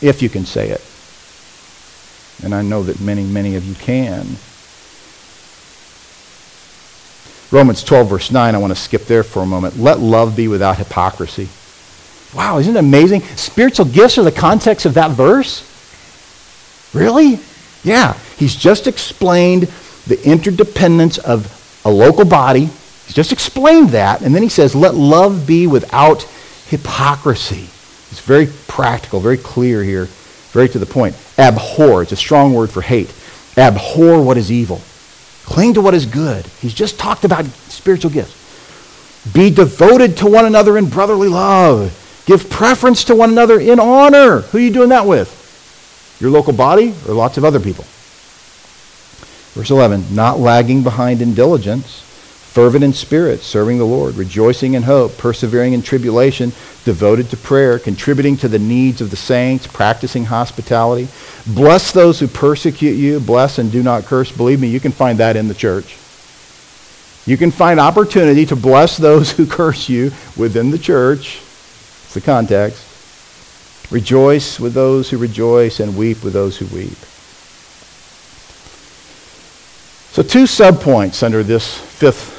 [0.00, 0.82] if you can say it.
[2.44, 4.36] And I know that many, many of you can.
[7.50, 9.78] Romans 12, verse 9, I want to skip there for a moment.
[9.78, 11.48] Let love be without hypocrisy.
[12.36, 13.22] Wow, isn't it amazing?
[13.36, 15.62] Spiritual gifts are the context of that verse?
[16.92, 17.38] Really?
[17.84, 18.14] Yeah.
[18.36, 19.62] He's just explained
[20.06, 22.64] the interdependence of a local body.
[23.06, 24.22] He's just explained that.
[24.22, 26.22] And then he says, let love be without
[26.66, 27.68] hypocrisy.
[28.10, 30.06] It's very practical, very clear here,
[30.52, 31.16] very to the point.
[31.38, 33.12] Abhor, it's a strong word for hate.
[33.56, 34.80] Abhor what is evil.
[35.44, 36.46] Cling to what is good.
[36.60, 38.34] He's just talked about spiritual gifts.
[39.32, 42.22] Be devoted to one another in brotherly love.
[42.26, 44.40] Give preference to one another in honor.
[44.40, 46.16] Who are you doing that with?
[46.20, 47.84] Your local body or lots of other people?
[49.54, 52.02] Verse 11, not lagging behind in diligence,
[52.56, 56.52] fervent in spirit, serving the Lord, rejoicing in hope, persevering in tribulation,
[56.86, 61.06] devoted to prayer, contributing to the needs of the saints, practicing hospitality.
[61.46, 63.20] Bless those who persecute you.
[63.20, 64.32] Bless and do not curse.
[64.32, 65.98] Believe me, you can find that in the church.
[67.26, 71.36] You can find opportunity to bless those who curse you within the church.
[72.06, 73.92] It's the context.
[73.92, 76.96] Rejoice with those who rejoice and weep with those who weep.
[80.14, 82.35] So, two subpoints under this fifth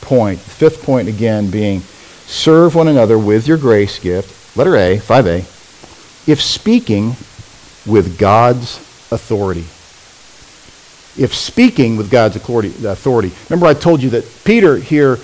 [0.00, 0.38] point.
[0.40, 1.82] The fifth point, again, being
[2.28, 4.54] Serve one another with your grace gift.
[4.54, 5.38] Letter A, 5A.
[6.28, 7.16] If speaking
[7.86, 8.76] with God's
[9.10, 9.64] authority.
[11.20, 13.32] If speaking with God's authority.
[13.48, 15.16] Remember, I told you that Peter here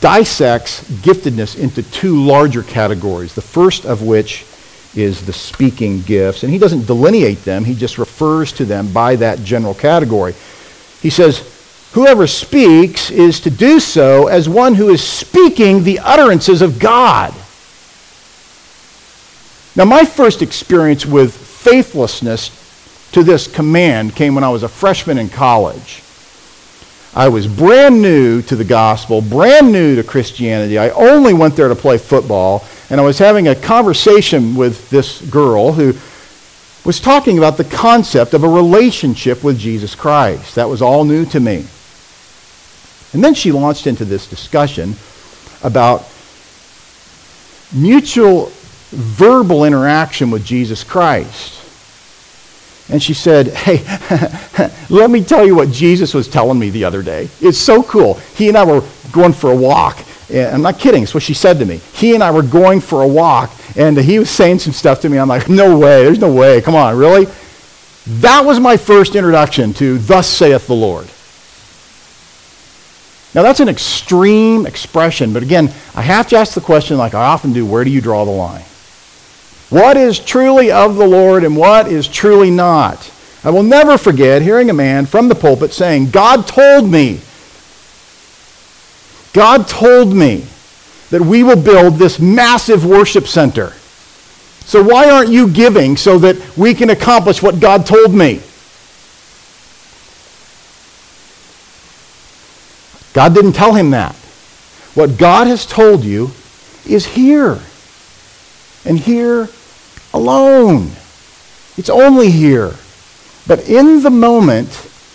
[0.00, 3.34] dissects giftedness into two larger categories.
[3.34, 4.46] The first of which
[4.94, 6.42] is the speaking gifts.
[6.42, 10.34] And he doesn't delineate them, he just refers to them by that general category.
[11.02, 11.53] He says,
[11.94, 17.32] Whoever speaks is to do so as one who is speaking the utterances of God.
[19.76, 22.50] Now, my first experience with faithlessness
[23.12, 26.02] to this command came when I was a freshman in college.
[27.14, 30.78] I was brand new to the gospel, brand new to Christianity.
[30.78, 35.20] I only went there to play football, and I was having a conversation with this
[35.30, 35.94] girl who
[36.84, 40.56] was talking about the concept of a relationship with Jesus Christ.
[40.56, 41.66] That was all new to me.
[43.14, 44.96] And then she launched into this discussion
[45.62, 46.06] about
[47.72, 48.50] mutual
[48.90, 51.60] verbal interaction with Jesus Christ.
[52.90, 53.82] And she said, Hey,
[54.90, 57.28] let me tell you what Jesus was telling me the other day.
[57.40, 58.14] It's so cool.
[58.36, 60.04] He and I were going for a walk.
[60.32, 61.04] I'm not kidding.
[61.04, 61.76] It's what she said to me.
[61.94, 65.08] He and I were going for a walk, and he was saying some stuff to
[65.08, 65.18] me.
[65.18, 66.04] I'm like, No way.
[66.04, 66.60] There's no way.
[66.60, 67.26] Come on, really?
[68.06, 71.08] That was my first introduction to Thus saith the Lord.
[73.34, 77.24] Now, that's an extreme expression, but again, I have to ask the question, like I
[77.24, 78.64] often do where do you draw the line?
[79.70, 83.10] What is truly of the Lord and what is truly not?
[83.42, 87.20] I will never forget hearing a man from the pulpit saying, God told me,
[89.32, 90.46] God told me
[91.10, 93.72] that we will build this massive worship center.
[94.60, 98.40] So why aren't you giving so that we can accomplish what God told me?
[103.14, 104.14] God didn't tell him that.
[104.94, 106.32] What God has told you
[106.86, 107.58] is here.
[108.84, 109.48] And here
[110.12, 110.90] alone.
[111.78, 112.74] It's only here.
[113.46, 114.70] But in the moment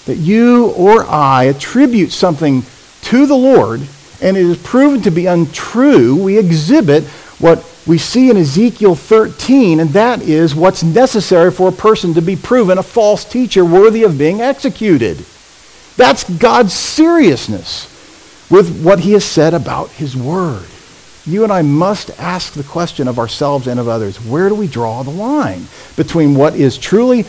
[0.05, 2.63] that you or I attribute something
[3.03, 3.81] to the Lord
[4.21, 7.03] and it is proven to be untrue, we exhibit
[7.39, 12.21] what we see in Ezekiel 13, and that is what's necessary for a person to
[12.21, 15.25] be proven a false teacher worthy of being executed.
[15.99, 17.85] That's God's seriousness
[18.49, 20.65] with what he has said about his word
[21.29, 24.67] you and I must ask the question of ourselves and of others where do we
[24.67, 27.25] draw the line between what is truly,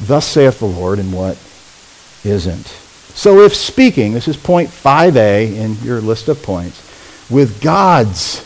[0.00, 1.36] thus saith the Lord, and what
[2.24, 2.66] isn't?
[3.14, 6.82] So, if speaking, this is point 5a in your list of points,
[7.30, 8.40] with God's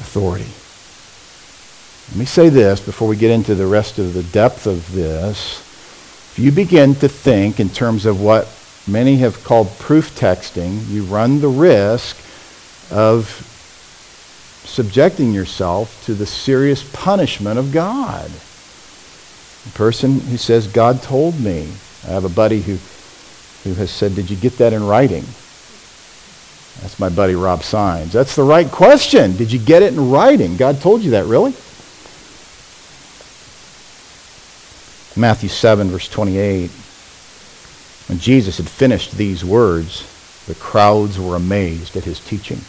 [0.00, 0.50] authority.
[2.10, 5.62] Let me say this before we get into the rest of the depth of this.
[6.36, 8.46] If you begin to think in terms of what
[8.86, 12.14] many have called proof texting, you run the risk
[12.92, 13.24] of
[14.62, 18.26] subjecting yourself to the serious punishment of God.
[19.64, 21.72] The person who says, God told me.
[22.04, 22.76] I have a buddy who,
[23.64, 25.24] who has said, Did you get that in writing?
[26.82, 28.12] That's my buddy Rob Signs.
[28.12, 29.38] That's the right question.
[29.38, 30.58] Did you get it in writing?
[30.58, 31.54] God told you that, really?
[35.16, 36.70] Matthew 7, verse 28.
[38.08, 42.60] When Jesus had finished these words, the crowds were amazed at his teaching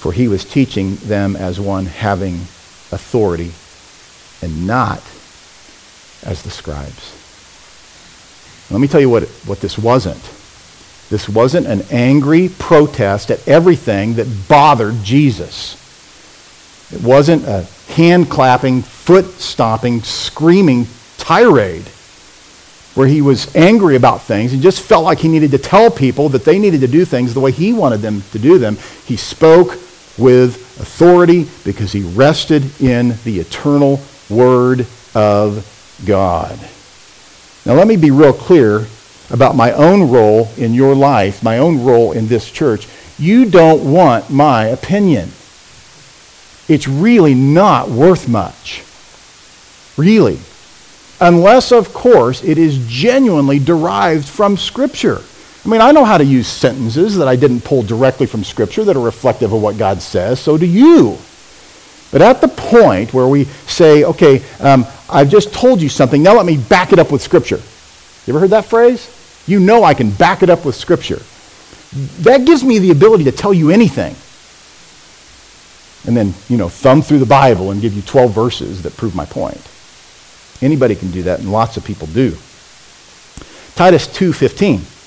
[0.00, 2.36] for he was teaching them as one having
[2.90, 3.52] authority
[4.40, 5.02] and not
[6.24, 7.14] as the scribes.
[8.70, 10.22] Let me tell you what, what this wasn't.
[11.10, 15.76] This wasn't an angry protest at everything that bothered Jesus.
[16.90, 20.86] It wasn't a hand clapping, foot stomping, screaming
[21.18, 21.84] tirade
[22.94, 26.28] where he was angry about things and just felt like he needed to tell people
[26.28, 28.76] that they needed to do things the way he wanted them to do them.
[29.06, 29.70] He spoke
[30.18, 35.66] with authority because he rested in the eternal Word of
[36.04, 36.58] God.
[37.64, 38.86] Now, let me be real clear
[39.30, 42.88] about my own role in your life, my own role in this church.
[43.18, 45.30] You don't want my opinion.
[46.70, 48.84] It's really not worth much.
[49.98, 50.38] Really.
[51.20, 55.20] Unless, of course, it is genuinely derived from Scripture.
[55.64, 58.84] I mean, I know how to use sentences that I didn't pull directly from Scripture
[58.84, 60.38] that are reflective of what God says.
[60.38, 61.18] So do you.
[62.12, 66.36] But at the point where we say, okay, um, I've just told you something, now
[66.36, 67.60] let me back it up with Scripture.
[68.26, 69.10] You ever heard that phrase?
[69.48, 71.20] You know I can back it up with Scripture.
[72.22, 74.14] That gives me the ability to tell you anything.
[76.06, 79.14] And then, you know, thumb through the Bible and give you 12 verses that prove
[79.14, 79.60] my point.
[80.62, 82.36] Anybody can do that, and lots of people do.
[83.74, 84.98] Titus 2.15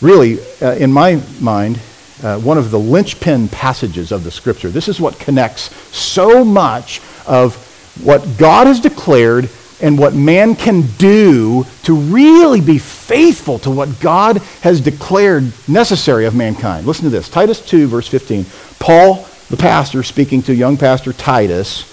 [0.00, 1.80] really, uh, in my mind,
[2.22, 4.68] uh, one of the linchpin passages of the scripture.
[4.68, 7.56] This is what connects so much of
[8.02, 9.48] what God has declared
[9.80, 16.26] and what man can do to really be faithful to what God has declared necessary
[16.26, 16.86] of mankind.
[16.86, 18.46] Listen to this Titus 2, verse 15.
[18.78, 21.90] Paul, the pastor, speaking to young pastor Titus,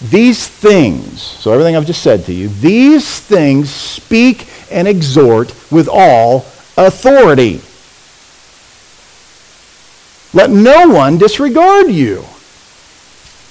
[0.00, 5.88] these things, so everything I've just said to you, these things speak and exhort with
[5.90, 6.44] all
[6.76, 7.60] authority.
[10.34, 12.24] Let no one disregard you.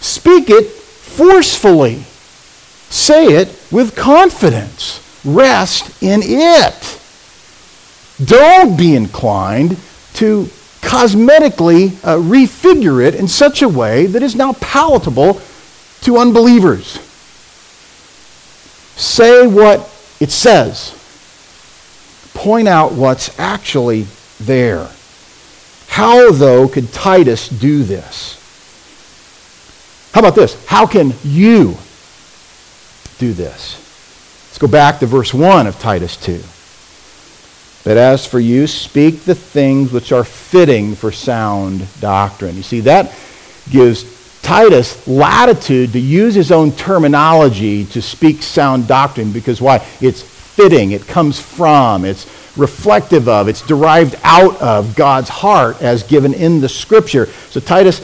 [0.02, 2.04] Speak it forcefully.
[2.90, 5.02] Say it with confidence.
[5.26, 7.02] Rest in it.
[8.24, 9.78] Don't be inclined
[10.14, 10.50] to
[10.86, 15.42] cosmetically uh, refigure it in such a way that is now palatable
[16.02, 17.00] to unbelievers.
[18.96, 19.80] Say what
[20.20, 20.94] it says.
[22.36, 24.06] Point out what's actually
[24.40, 24.88] there.
[25.88, 28.42] How, though, could Titus do this?
[30.14, 30.64] How about this?
[30.66, 31.76] How can you
[33.18, 33.82] do this?
[34.50, 36.42] Let's go back to verse 1 of Titus 2.
[37.86, 42.58] But as for you, speak the things which are fitting for sound doctrine.
[42.58, 43.14] You see, that
[43.70, 49.86] gives Titus latitude to use his own terminology to speak sound doctrine because why?
[50.02, 52.26] It's fitting, it comes from, it's
[52.58, 57.28] reflective of, it's derived out of God's heart as given in the scripture.
[57.50, 58.00] So, Titus,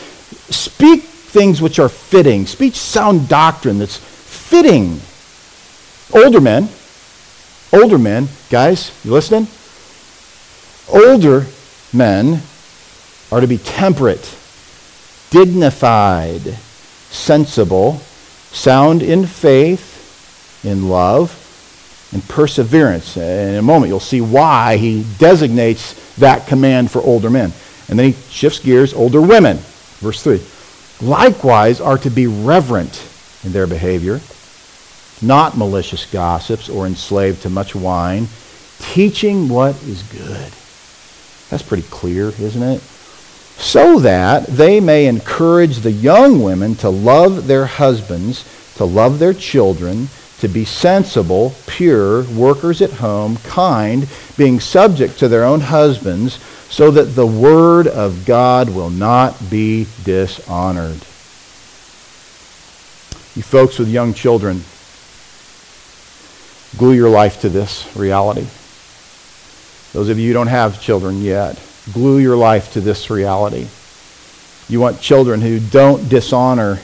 [0.50, 5.00] speak things which are fitting, speak sound doctrine that's fitting.
[6.14, 6.70] Older men,
[7.74, 9.48] older men, guys, you listening?
[10.92, 11.46] Older
[11.94, 12.42] men
[13.32, 14.38] are to be temperate
[15.32, 16.42] dignified,
[17.10, 17.96] sensible,
[18.52, 21.38] sound in faith, in love,
[22.14, 23.18] and perseverance.
[23.18, 27.54] In a moment, you'll see why he designates that command for older men.
[27.90, 29.58] And then he shifts gears, older women.
[30.00, 30.42] Verse 3.
[31.02, 33.08] Likewise are to be reverent
[33.44, 34.20] in their behavior,
[35.22, 38.28] not malicious gossips or enslaved to much wine,
[38.80, 40.52] teaching what is good.
[41.52, 42.82] That's pretty clear, isn't it?
[43.62, 48.44] so that they may encourage the young women to love their husbands,
[48.76, 55.28] to love their children, to be sensible, pure, workers at home, kind, being subject to
[55.28, 56.40] their own husbands,
[56.70, 61.00] so that the word of God will not be dishonored.
[63.36, 64.64] You folks with young children,
[66.78, 68.48] glue your life to this reality.
[69.94, 71.62] Those of you who don't have children yet,
[71.94, 73.68] glue your life to this reality.
[74.70, 76.80] You want children who don't dishonor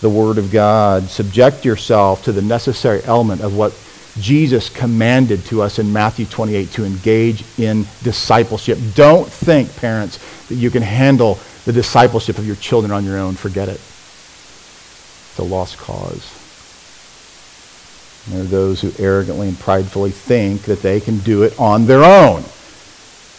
[0.00, 1.04] the Word of God.
[1.04, 3.72] Subject yourself to the necessary element of what
[4.18, 8.78] Jesus commanded to us in Matthew 28 to engage in discipleship.
[8.94, 13.34] Don't think, parents, that you can handle the discipleship of your children on your own.
[13.34, 13.80] Forget it.
[15.30, 16.39] It's a lost cause.
[18.28, 22.04] There are those who arrogantly and pridefully think that they can do it on their
[22.04, 22.44] own.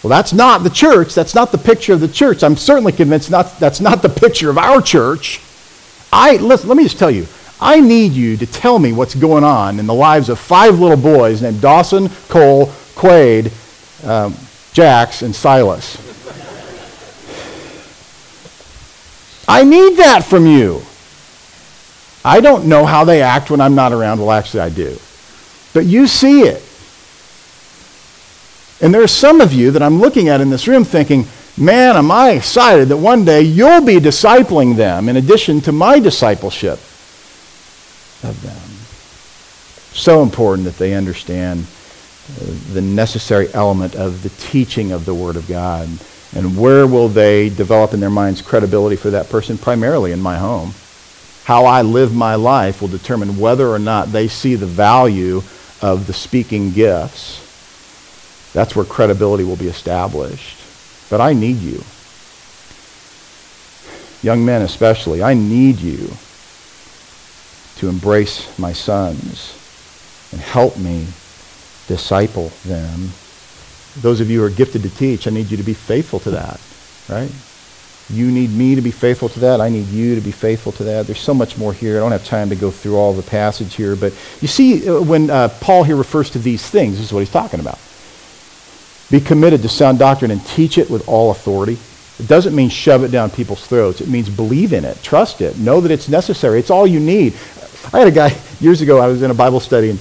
[0.03, 1.13] Well, that's not the church.
[1.13, 2.43] That's not the picture of the church.
[2.43, 5.39] I'm certainly convinced not, that's not the picture of our church.
[6.11, 7.27] I, listen, let me just tell you,
[7.59, 10.97] I need you to tell me what's going on in the lives of five little
[10.97, 13.51] boys named Dawson, Cole, Quade,
[14.03, 14.35] um,
[14.73, 15.97] Jax, and Silas.
[19.47, 20.81] I need that from you.
[22.23, 24.19] I don't know how they act when I'm not around.
[24.19, 24.97] Well, actually, I do.
[25.73, 26.63] But you see it.
[28.81, 31.95] And there are some of you that I'm looking at in this room thinking, man,
[31.95, 36.79] am I excited that one day you'll be discipling them in addition to my discipleship
[38.23, 38.57] of them.
[39.95, 41.65] So important that they understand
[42.31, 45.89] uh, the necessary element of the teaching of the Word of God.
[46.33, 49.57] And where will they develop in their minds credibility for that person?
[49.57, 50.73] Primarily in my home.
[51.51, 55.41] How I live my life will determine whether or not they see the value
[55.81, 57.41] of the speaking gifts
[58.53, 60.57] that's where credibility will be established.
[61.09, 61.83] But I need you.
[64.23, 66.11] Young men, especially, I need you
[67.77, 69.57] to embrace my sons
[70.31, 71.05] and help me
[71.87, 73.09] disciple them.
[73.99, 76.31] Those of you who are gifted to teach, I need you to be faithful to
[76.31, 76.61] that,
[77.09, 77.29] right?
[78.11, 79.61] You need me to be faithful to that.
[79.61, 81.05] I need you to be faithful to that.
[81.05, 81.97] There's so much more here.
[81.97, 85.01] I don't have time to go through all the passage here, but you see, uh,
[85.01, 87.79] when uh, Paul here refers to these things, this is what he's talking about.
[89.09, 91.77] Be committed to sound doctrine and teach it with all authority.
[92.19, 94.01] It doesn't mean shove it down people's throats.
[94.01, 96.59] It means believe in it, trust it, know that it's necessary.
[96.59, 97.33] It's all you need.
[97.93, 99.99] I had a guy years ago, I was in a Bible study, and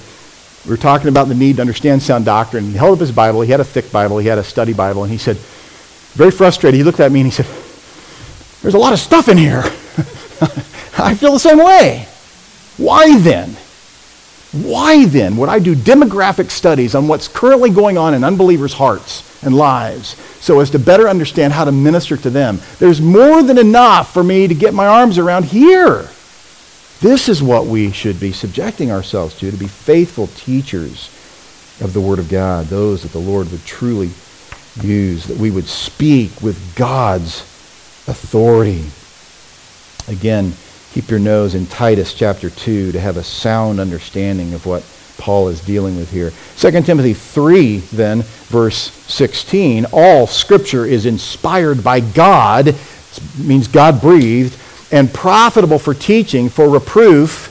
[0.65, 2.65] we were talking about the need to understand sound doctrine.
[2.65, 3.41] He held up his Bible.
[3.41, 4.19] He had a thick Bible.
[4.19, 5.03] He had a study Bible.
[5.03, 5.37] And he said,
[6.13, 7.47] very frustrated, he looked at me and he said,
[8.61, 9.63] There's a lot of stuff in here.
[10.97, 12.07] I feel the same way.
[12.77, 13.57] Why then?
[14.51, 19.23] Why then would I do demographic studies on what's currently going on in unbelievers' hearts
[19.43, 22.59] and lives so as to better understand how to minister to them?
[22.77, 26.09] There's more than enough for me to get my arms around here.
[26.99, 31.09] This is what we should be subjecting ourselves to, to be faithful teachers
[31.81, 34.11] of the Word of God, those that the Lord would truly
[34.81, 37.50] use, that we would speak with God's
[38.07, 38.85] authority.
[40.11, 40.53] Again,
[40.93, 44.83] keep your nose in Titus chapter 2 to have a sound understanding of what
[45.17, 46.33] Paul is dealing with here.
[46.57, 52.75] 2 Timothy 3, then, verse 16, all scripture is inspired by God,
[53.37, 54.57] means God breathed,
[54.91, 57.50] and profitable for teaching, for reproof,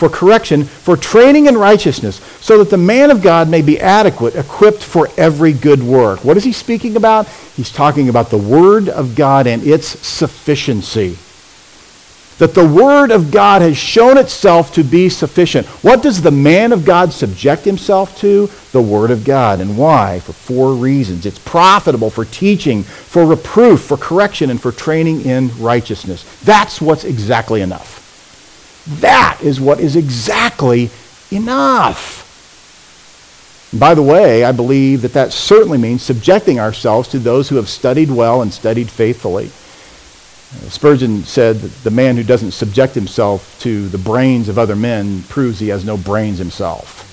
[0.00, 4.34] for correction, for training in righteousness, so that the man of God may be adequate,
[4.34, 6.24] equipped for every good work.
[6.24, 7.28] What is he speaking about?
[7.54, 11.18] He's talking about the Word of God and its sufficiency
[12.38, 15.66] that the Word of God has shown itself to be sufficient.
[15.84, 18.48] What does the man of God subject himself to?
[18.72, 19.60] The Word of God.
[19.60, 20.20] And why?
[20.20, 21.26] For four reasons.
[21.26, 26.24] It's profitable for teaching, for reproof, for correction, and for training in righteousness.
[26.42, 27.99] That's what's exactly enough.
[28.86, 30.90] That is what is exactly
[31.30, 32.26] enough.
[33.72, 37.68] by the way, I believe that that certainly means subjecting ourselves to those who have
[37.68, 39.46] studied well and studied faithfully.
[39.46, 44.74] Uh, Spurgeon said that the man who doesn't subject himself to the brains of other
[44.74, 47.06] men proves he has no brains himself.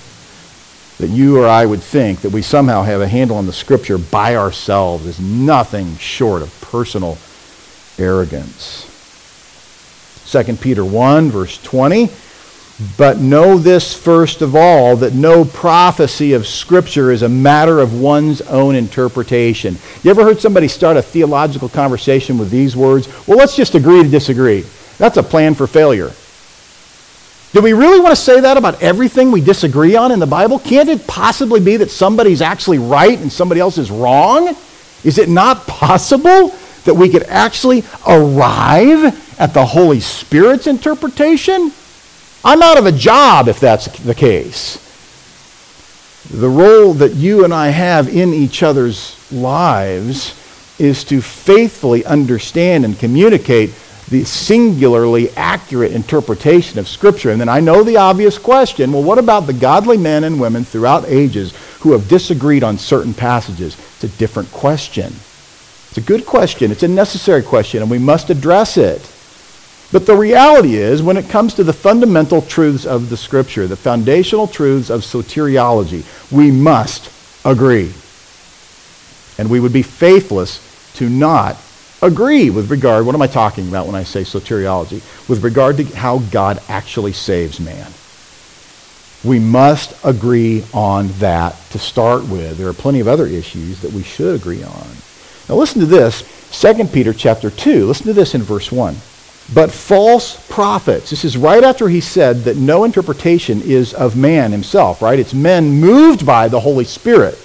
[0.98, 3.98] That you or I would think that we somehow have a handle on the scripture
[3.98, 7.18] by ourselves is nothing short of personal
[7.98, 8.87] arrogance.
[10.30, 12.10] 2 Peter 1, verse 20.
[12.96, 17.98] But know this first of all, that no prophecy of Scripture is a matter of
[17.98, 19.78] one's own interpretation.
[20.02, 23.08] You ever heard somebody start a theological conversation with these words?
[23.26, 24.64] Well, let's just agree to disagree.
[24.98, 26.12] That's a plan for failure.
[27.52, 30.58] Do we really want to say that about everything we disagree on in the Bible?
[30.58, 34.54] Can't it possibly be that somebody's actually right and somebody else is wrong?
[35.02, 36.50] Is it not possible
[36.84, 41.72] that we could actually arrive at the Holy Spirit's interpretation?
[42.44, 44.84] I'm out of a job if that's the case.
[46.30, 50.34] The role that you and I have in each other's lives
[50.78, 53.70] is to faithfully understand and communicate
[54.08, 57.30] the singularly accurate interpretation of Scripture.
[57.30, 60.64] And then I know the obvious question well, what about the godly men and women
[60.64, 63.76] throughout ages who have disagreed on certain passages?
[63.96, 65.12] It's a different question.
[65.88, 69.00] It's a good question, it's a necessary question, and we must address it.
[69.90, 73.76] But the reality is, when it comes to the fundamental truths of the Scripture, the
[73.76, 77.10] foundational truths of soteriology, we must
[77.44, 77.92] agree.
[79.38, 80.60] And we would be faithless
[80.96, 81.56] to not
[82.02, 85.00] agree with regard, what am I talking about when I say soteriology?
[85.28, 87.90] With regard to how God actually saves man.
[89.24, 92.58] We must agree on that to start with.
[92.58, 94.86] There are plenty of other issues that we should agree on.
[95.48, 96.22] Now listen to this,
[96.60, 97.86] 2 Peter chapter 2.
[97.86, 98.94] Listen to this in verse 1.
[99.54, 104.52] But false prophets, this is right after he said that no interpretation is of man
[104.52, 105.18] himself, right?
[105.18, 107.38] It's men moved by the Holy Spirit.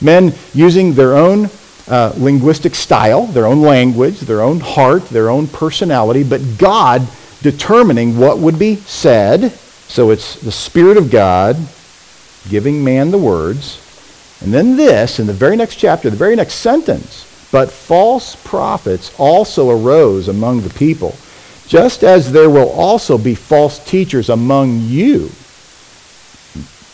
[0.00, 1.50] Men using their own
[1.88, 7.06] uh, linguistic style, their own language, their own heart, their own personality, but God
[7.42, 9.50] determining what would be said.
[9.88, 11.56] So it's the Spirit of God
[12.48, 13.80] giving man the words.
[14.40, 19.14] And then this, in the very next chapter, the very next sentence, but false prophets
[19.18, 21.14] also arose among the people
[21.68, 25.30] just as there will also be false teachers among you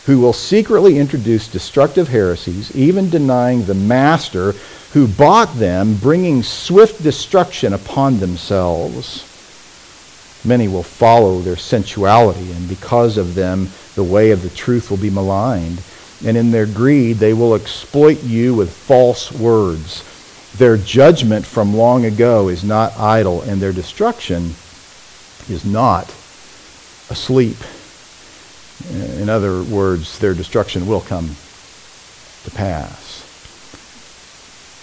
[0.06, 4.52] who will secretly introduce destructive heresies, even denying the master
[4.92, 9.24] who bought them, bringing swift destruction upon themselves.
[10.46, 14.96] Many will follow their sensuality, and because of them, the way of the truth will
[14.96, 15.82] be maligned.
[16.24, 20.07] And in their greed, they will exploit you with false words.
[20.58, 24.54] Their judgment from long ago is not idle, and their destruction
[25.48, 26.08] is not
[27.10, 27.56] asleep.
[29.20, 31.36] In other words, their destruction will come
[32.44, 33.24] to pass.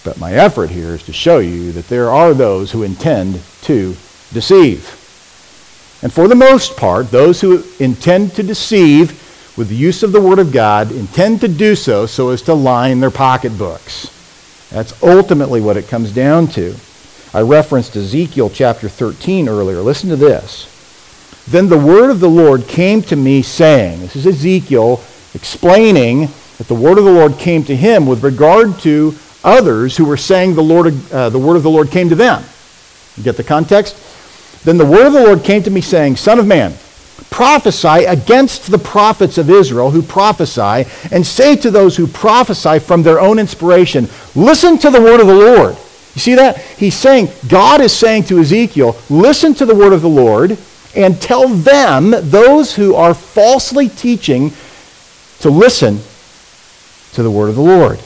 [0.02, 3.96] But my effort here is to show you that there are those who intend to
[4.32, 4.88] deceive.
[6.02, 9.22] And for the most part, those who intend to deceive
[9.58, 12.54] with the use of the Word of God intend to do so so as to
[12.54, 14.15] line their pocketbooks.
[14.70, 16.74] That's ultimately what it comes down to.
[17.32, 19.80] I referenced Ezekiel chapter 13 earlier.
[19.80, 20.72] Listen to this.
[21.48, 25.00] Then the word of the Lord came to me saying, This is Ezekiel
[25.34, 29.14] explaining that the word of the Lord came to him with regard to
[29.44, 32.42] others who were saying the, Lord, uh, the word of the Lord came to them.
[33.16, 33.96] You get the context?
[34.64, 36.74] Then the word of the Lord came to me saying, Son of man,
[37.30, 43.02] prophesy against the prophets of Israel who prophesy, and say to those who prophesy from
[43.02, 45.76] their own inspiration, Listen to the word of the Lord.
[46.16, 46.58] You see that?
[46.58, 50.56] He's saying, God is saying to Ezekiel, listen to the word of the Lord
[50.94, 54.50] and tell them, those who are falsely teaching,
[55.40, 56.00] to listen
[57.12, 58.00] to the word of the Lord.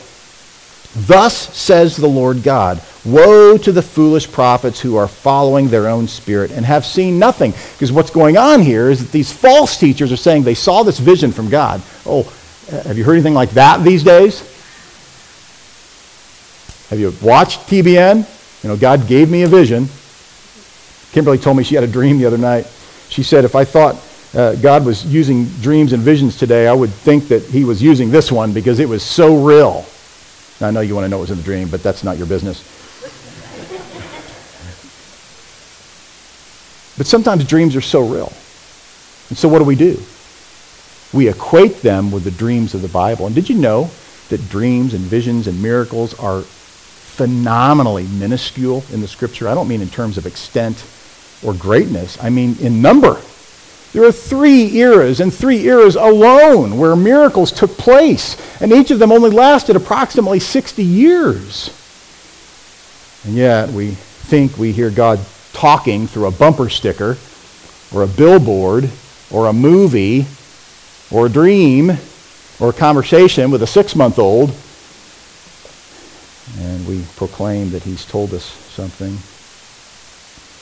[0.97, 6.07] Thus says the Lord God, Woe to the foolish prophets who are following their own
[6.07, 7.53] spirit and have seen nothing.
[7.73, 10.99] Because what's going on here is that these false teachers are saying they saw this
[10.99, 11.81] vision from God.
[12.05, 12.23] Oh,
[12.71, 14.41] have you heard anything like that these days?
[16.91, 18.63] Have you watched TBN?
[18.63, 19.89] You know, God gave me a vision.
[21.13, 22.67] Kimberly told me she had a dream the other night.
[23.09, 23.97] She said, if I thought
[24.35, 28.11] uh, God was using dreams and visions today, I would think that he was using
[28.11, 29.87] this one because it was so real.
[30.61, 32.19] Now, I know you want to know what was in the dream, but that's not
[32.19, 32.63] your business.
[37.01, 38.31] But sometimes dreams are so real.
[39.31, 39.99] And so what do we do?
[41.15, 43.25] We equate them with the dreams of the Bible.
[43.25, 43.91] And did you know
[44.29, 49.49] that dreams and visions and miracles are phenomenally minuscule in the scripture?
[49.49, 50.85] I don't mean in terms of extent
[51.43, 53.19] or greatness, I mean in number.
[53.95, 58.99] There are three eras, and three eras alone, where miracles took place, and each of
[58.99, 61.71] them only lasted approximately 60 years.
[63.25, 65.19] And yet, we think we hear God
[65.53, 67.17] talking through a bumper sticker,
[67.93, 68.91] or a billboard,
[69.31, 70.27] or a movie,
[71.11, 71.91] or a dream,
[72.61, 74.55] or a conversation with a six month old,
[76.59, 79.13] and we proclaim that He's told us something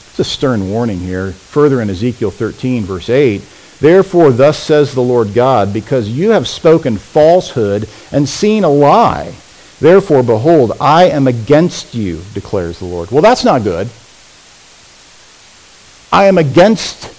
[0.09, 1.31] It's a stern warning here.
[1.31, 3.41] Further in Ezekiel 13, verse 8,
[3.79, 9.33] Therefore, thus says the Lord God, because you have spoken falsehood and seen a lie.
[9.79, 13.11] Therefore, behold, I am against you, declares the Lord.
[13.11, 13.89] Well, that's not good.
[16.11, 17.15] I am against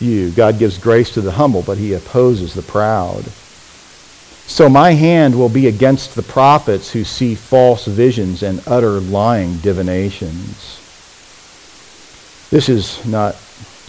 [0.00, 0.30] you.
[0.30, 3.24] God gives grace to the humble, but he opposes the proud.
[4.48, 9.58] So my hand will be against the prophets who see false visions and utter lying
[9.58, 10.80] divinations.
[12.50, 13.34] This is not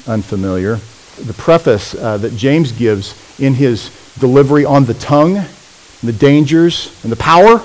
[0.05, 0.75] unfamiliar.
[1.17, 3.89] The preface uh, that James gives in his
[4.19, 5.45] delivery on the tongue,
[6.03, 7.63] the dangers and the power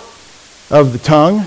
[0.70, 1.46] of the tongue,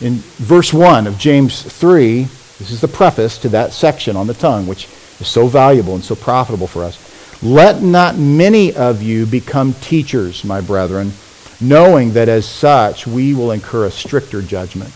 [0.00, 2.26] in verse 1 of James 3,
[2.58, 4.86] this is the preface to that section on the tongue, which
[5.20, 6.98] is so valuable and so profitable for us.
[7.42, 11.12] Let not many of you become teachers, my brethren,
[11.60, 14.92] knowing that as such we will incur a stricter judgment.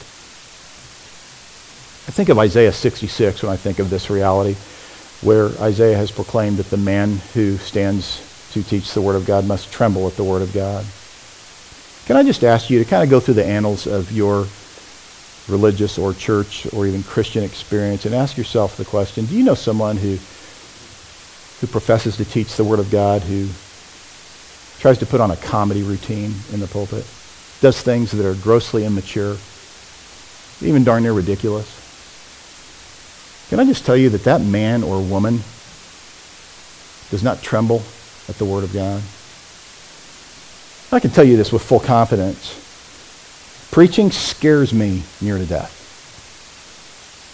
[2.09, 4.57] I think of Isaiah 66 when I think of this reality,
[5.21, 9.47] where Isaiah has proclaimed that the man who stands to teach the Word of God
[9.47, 10.85] must tremble at the Word of God.
[12.07, 14.47] Can I just ask you to kind of go through the annals of your
[15.49, 19.55] religious or church or even Christian experience and ask yourself the question, do you know
[19.55, 20.17] someone who,
[21.61, 23.49] who professes to teach the Word of God, who
[24.79, 27.07] tries to put on a comedy routine in the pulpit,
[27.61, 29.37] does things that are grossly immature,
[30.61, 31.79] even darn near ridiculous?
[33.49, 35.41] Can I just tell you that that man or woman
[37.11, 37.83] does not tremble
[38.29, 39.03] at the Word of God?
[40.91, 42.62] I can tell you this with full confidence.
[43.73, 45.81] Preaching scares me near to death.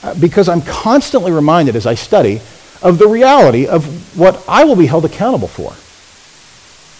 [0.03, 2.41] Uh, because I'm constantly reminded as I study
[2.81, 5.73] of the reality of what I will be held accountable for.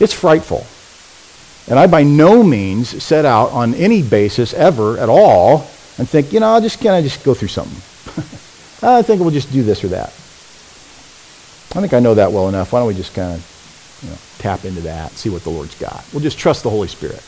[0.03, 0.67] It's frightful.
[1.71, 5.61] And I by no means set out on any basis ever at all
[5.99, 7.79] and think, you know, I'll just kind of just go through something.
[8.89, 10.09] I think we'll just do this or that.
[11.77, 12.73] I think I know that well enough.
[12.73, 15.79] Why don't we just kind of you know, tap into that, see what the Lord's
[15.79, 16.05] got?
[16.13, 17.23] We'll just trust the Holy Spirit.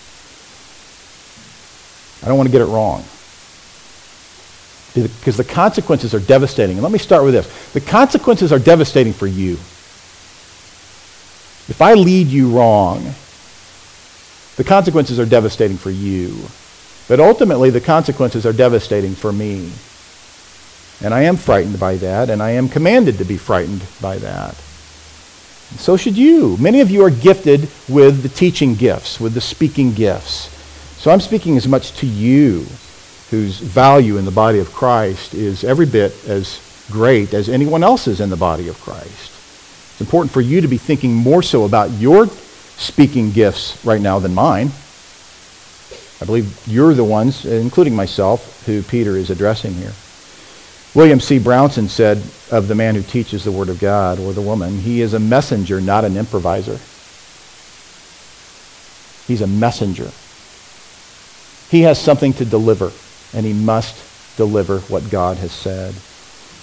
[2.22, 3.04] I don't want to get it wrong.
[4.94, 6.76] Because the consequences are devastating.
[6.76, 7.72] And let me start with this.
[7.72, 9.52] The consequences are devastating for you.
[11.70, 13.14] If I lead you wrong,
[14.56, 16.36] the consequences are devastating for you.
[17.08, 19.70] But ultimately, the consequences are devastating for me.
[21.02, 24.54] And I am frightened by that, and I am commanded to be frightened by that.
[25.70, 26.56] And so should you.
[26.58, 30.59] Many of you are gifted with the teaching gifts, with the speaking gifts.
[31.00, 32.66] So I'm speaking as much to you,
[33.30, 38.20] whose value in the body of Christ is every bit as great as anyone else's
[38.20, 39.32] in the body of Christ.
[39.92, 44.18] It's important for you to be thinking more so about your speaking gifts right now
[44.18, 44.72] than mine.
[46.20, 49.94] I believe you're the ones, including myself, who Peter is addressing here.
[50.94, 51.38] William C.
[51.38, 52.18] Brownson said
[52.50, 55.18] of the man who teaches the Word of God, or the woman, he is a
[55.18, 56.78] messenger, not an improviser.
[59.26, 60.10] He's a messenger.
[61.70, 62.92] He has something to deliver,
[63.32, 65.94] and he must deliver what God has said.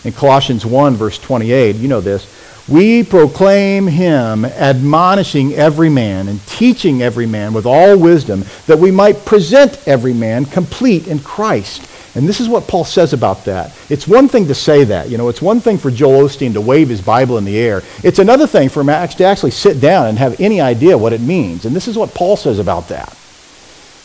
[0.06, 2.28] In Colossians 1, verse 28, you know this,
[2.68, 8.92] we proclaim him, admonishing every man and teaching every man with all wisdom, that we
[8.92, 11.90] might present every man complete in Christ.
[12.16, 13.74] And this is what Paul says about that.
[13.90, 15.10] It's one thing to say that.
[15.10, 17.84] You know, it's one thing for Joel Osteen to wave his Bible in the air.
[18.04, 21.22] It's another thing for Max to actually sit down and have any idea what it
[21.22, 21.66] means.
[21.66, 23.16] And this is what Paul says about that.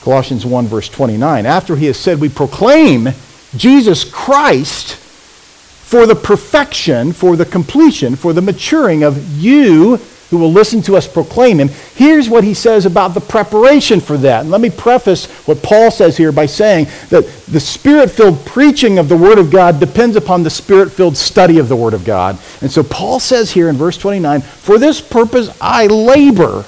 [0.02, 1.46] Colossians 1, verse 29.
[1.46, 3.08] After he has said, We proclaim
[3.56, 10.00] Jesus Christ for the perfection, for the completion, for the maturing of you
[10.32, 11.68] who will listen to us proclaim him.
[11.94, 14.40] Here's what he says about the preparation for that.
[14.40, 18.98] And let me preface what Paul says here by saying that the spirit filled preaching
[18.98, 22.06] of the Word of God depends upon the spirit filled study of the Word of
[22.06, 22.38] God.
[22.62, 26.64] And so Paul says here in verse 29 For this purpose I labor.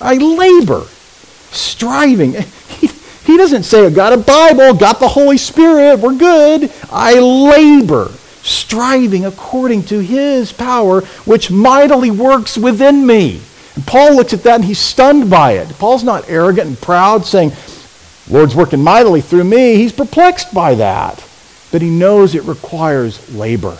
[0.00, 0.88] I labor,
[1.50, 2.34] striving.
[3.26, 6.72] He, doesn't say, I got a Bible, got the Holy Spirit, we're good.
[6.90, 13.40] I labor striving according to his power, which mightily works within me.
[13.74, 15.68] And Paul looks at that and he's stunned by it.
[15.78, 17.52] Paul's not arrogant and proud, saying,
[18.30, 19.76] Lord's working mightily through me.
[19.76, 21.24] He's perplexed by that.
[21.72, 23.76] But he knows it requires labor.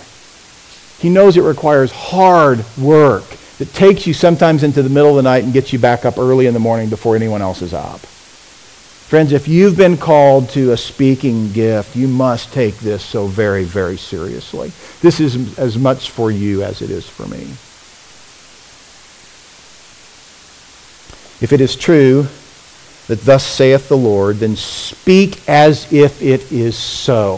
[0.99, 3.25] He knows it requires hard work
[3.59, 6.19] that takes you sometimes into the middle of the night and gets you back up
[6.19, 8.01] early in the morning before anyone else is up.
[8.01, 13.63] Friends, if you've been called to a speaking gift, you must take this so very,
[13.63, 14.73] very seriously.
[15.01, 17.45] This is as much for you as it is for me.
[21.41, 22.27] If it is true
[23.07, 27.37] that thus saith the Lord, then speak as if it is so.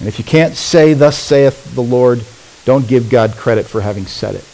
[0.00, 2.24] And if you can't say, Thus saith the Lord,
[2.64, 4.44] don't give God credit for having said it.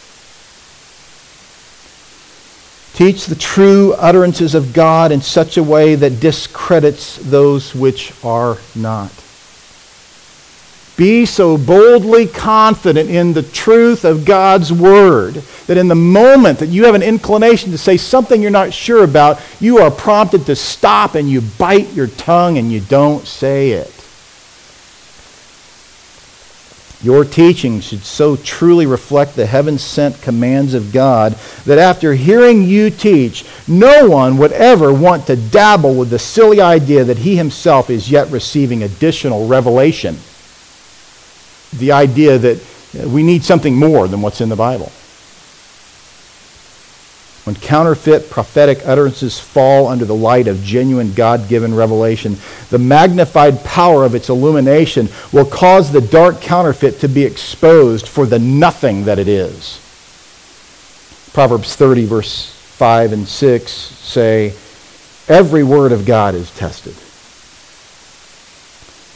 [2.94, 8.58] Teach the true utterances of God in such a way that discredits those which are
[8.74, 9.12] not.
[10.96, 15.34] Be so boldly confident in the truth of God's word
[15.68, 19.04] that in the moment that you have an inclination to say something you're not sure
[19.04, 23.70] about, you are prompted to stop and you bite your tongue and you don't say
[23.70, 23.97] it.
[27.00, 31.34] Your teaching should so truly reflect the heaven sent commands of God
[31.64, 36.60] that after hearing you teach, no one would ever want to dabble with the silly
[36.60, 40.16] idea that he himself is yet receiving additional revelation.
[41.76, 42.60] The idea that
[43.06, 44.90] we need something more than what's in the Bible.
[47.48, 52.36] When counterfeit prophetic utterances fall under the light of genuine God given revelation,
[52.68, 58.26] the magnified power of its illumination will cause the dark counterfeit to be exposed for
[58.26, 59.80] the nothing that it is.
[61.32, 64.52] Proverbs 30, verse 5 and 6 say,
[65.26, 66.96] Every word of God is tested.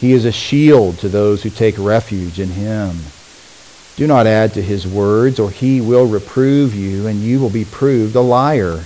[0.00, 2.96] He is a shield to those who take refuge in him.
[3.96, 7.64] Do not add to his words, or he will reprove you, and you will be
[7.64, 8.84] proved a liar.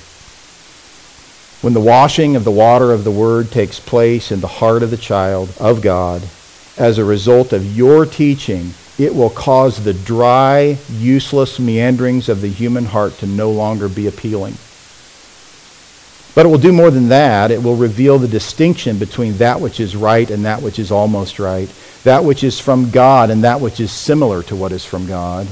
[1.62, 4.90] When the washing of the water of the word takes place in the heart of
[4.90, 6.22] the child of God,
[6.76, 12.48] as a result of your teaching, it will cause the dry, useless meanderings of the
[12.48, 14.56] human heart to no longer be appealing.
[16.36, 17.50] But it will do more than that.
[17.50, 21.38] It will reveal the distinction between that which is right and that which is almost
[21.38, 21.68] right,
[22.04, 25.48] that which is from God and that which is similar to what is from God.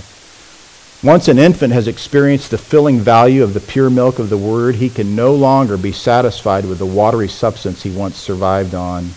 [1.03, 4.74] Once an infant has experienced the filling value of the pure milk of the Word,
[4.74, 9.09] he can no longer be satisfied with the watery substance he once survived on.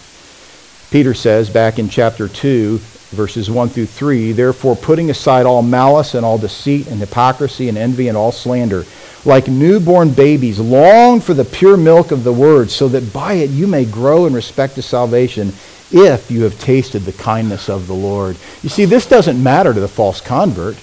[0.89, 2.78] Peter says back in chapter 2,
[3.11, 7.78] verses 1 through 3, Therefore, putting aside all malice and all deceit and hypocrisy and
[7.78, 8.86] envy and all slander,
[9.28, 13.49] like newborn babies, long for the pure milk of the word, so that by it
[13.49, 15.51] you may grow in respect to salvation,
[15.91, 18.38] if you have tasted the kindness of the Lord.
[18.63, 20.75] You see, this doesn't matter to the false convert.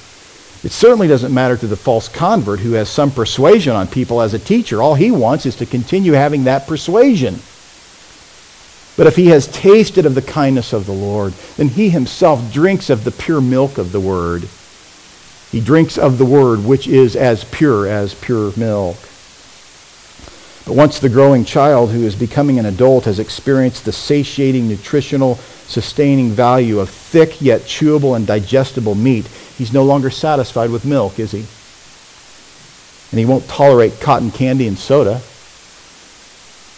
[0.62, 4.32] It certainly doesn't matter to the false convert who has some persuasion on people as
[4.32, 4.82] a teacher.
[4.82, 7.34] All he wants is to continue having that persuasion.
[8.96, 12.88] But if he has tasted of the kindness of the Lord, then he himself drinks
[12.88, 14.48] of the pure milk of the word
[15.54, 18.96] he drinks of the word, which is as pure as pure milk.
[20.66, 25.36] But once the growing child who is becoming an adult has experienced the satiating, nutritional,
[25.36, 31.20] sustaining value of thick yet chewable and digestible meat, he's no longer satisfied with milk,
[31.20, 31.46] is he?
[33.12, 35.22] And he won't tolerate cotton candy and soda.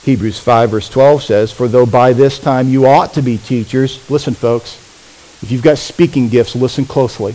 [0.05, 4.11] Hebrews 5, verse 12 says, For though by this time you ought to be teachers,
[4.11, 4.75] listen, folks,
[5.43, 7.35] if you've got speaking gifts, listen closely.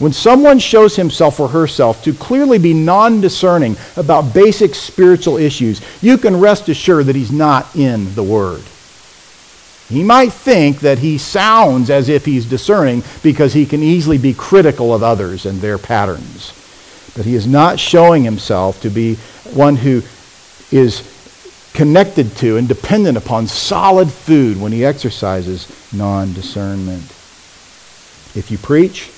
[0.00, 5.82] When someone shows himself or herself to clearly be non discerning about basic spiritual issues,
[6.02, 8.62] you can rest assured that he's not in the Word.
[9.90, 14.32] He might think that he sounds as if he's discerning because he can easily be
[14.32, 16.54] critical of others and their patterns.
[17.14, 19.16] But he is not showing himself to be
[19.52, 20.02] one who
[20.70, 21.02] is
[21.74, 27.04] connected to and dependent upon solid food when he exercises non discernment.
[28.34, 29.10] If you preach,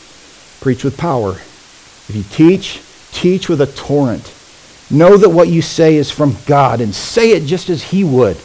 [0.63, 1.33] preach with power.
[1.33, 2.81] If you teach,
[3.13, 4.33] teach with a torrent.
[4.91, 8.37] Know that what you say is from God and say it just as he would.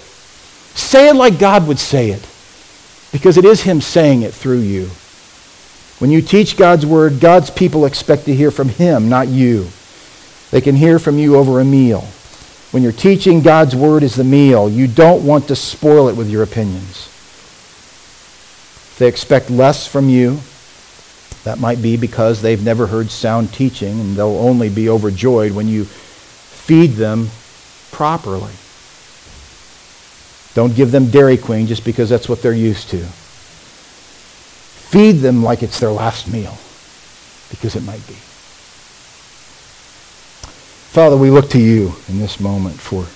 [0.78, 2.22] Say it like God would say it,
[3.12, 4.90] because it is Him saying it through you.
[5.98, 9.68] When you teach God's word, God's people expect to hear from Him, not you.
[10.52, 12.02] They can hear from you over a meal.
[12.72, 16.30] When you're teaching God's word is the meal, you don't want to spoil it with
[16.30, 17.08] your opinions.
[18.92, 20.40] If they expect less from you,
[21.48, 25.70] that might be because they've never heard sound teaching and they'll only be overjoyed when
[25.70, 27.30] you feed them
[27.90, 28.52] properly.
[30.54, 32.98] Don't give them Dairy Queen just because that's what they're used to.
[34.90, 36.58] Feed them like it's their last meal,
[37.50, 38.16] because it might be.
[40.92, 43.08] Father, we look to you in this moment for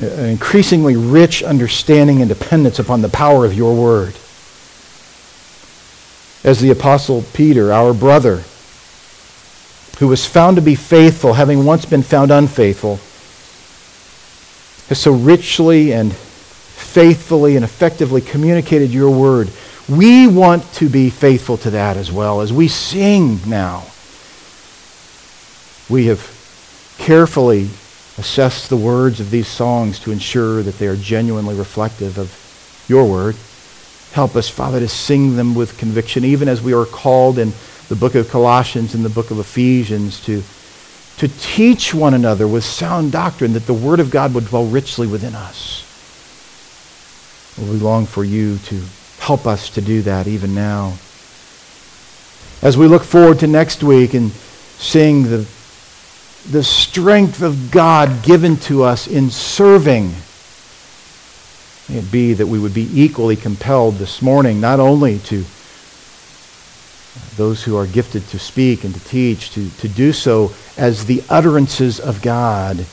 [0.00, 4.14] an increasingly rich understanding and dependence upon the power of your word.
[6.44, 8.44] As the Apostle Peter, our brother,
[9.98, 12.96] who was found to be faithful, having once been found unfaithful,
[14.88, 19.48] has so richly and faithfully and effectively communicated your word.
[19.88, 23.84] We want to be faithful to that as well as we sing now.
[25.88, 26.30] We have
[26.98, 27.70] carefully
[28.18, 33.10] assessed the words of these songs to ensure that they are genuinely reflective of your
[33.10, 33.36] word.
[34.14, 37.52] Help us, Father, to sing them with conviction, even as we are called in
[37.88, 40.42] the book of Colossians and the book of Ephesians to
[41.16, 45.06] to teach one another with sound doctrine that the Word of God would dwell richly
[45.06, 45.82] within us.
[47.56, 48.82] we long for you to
[49.20, 50.94] help us to do that even now.
[52.62, 55.46] As we look forward to next week and seeing the,
[56.50, 60.14] the strength of God given to us in serving,
[61.88, 67.62] it be that we would be equally compelled this morning not only to uh, those
[67.62, 72.00] who are gifted to speak and to teach, to, to do so as the utterances
[72.00, 72.86] of God,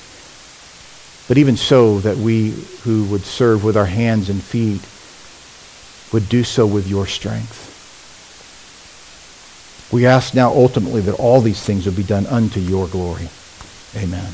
[1.27, 2.51] but even so that we
[2.83, 4.81] who would serve with our hands and feet
[6.11, 7.69] would do so with your strength.
[9.91, 13.29] We ask now ultimately that all these things would be done unto your glory.
[13.95, 14.31] Amen.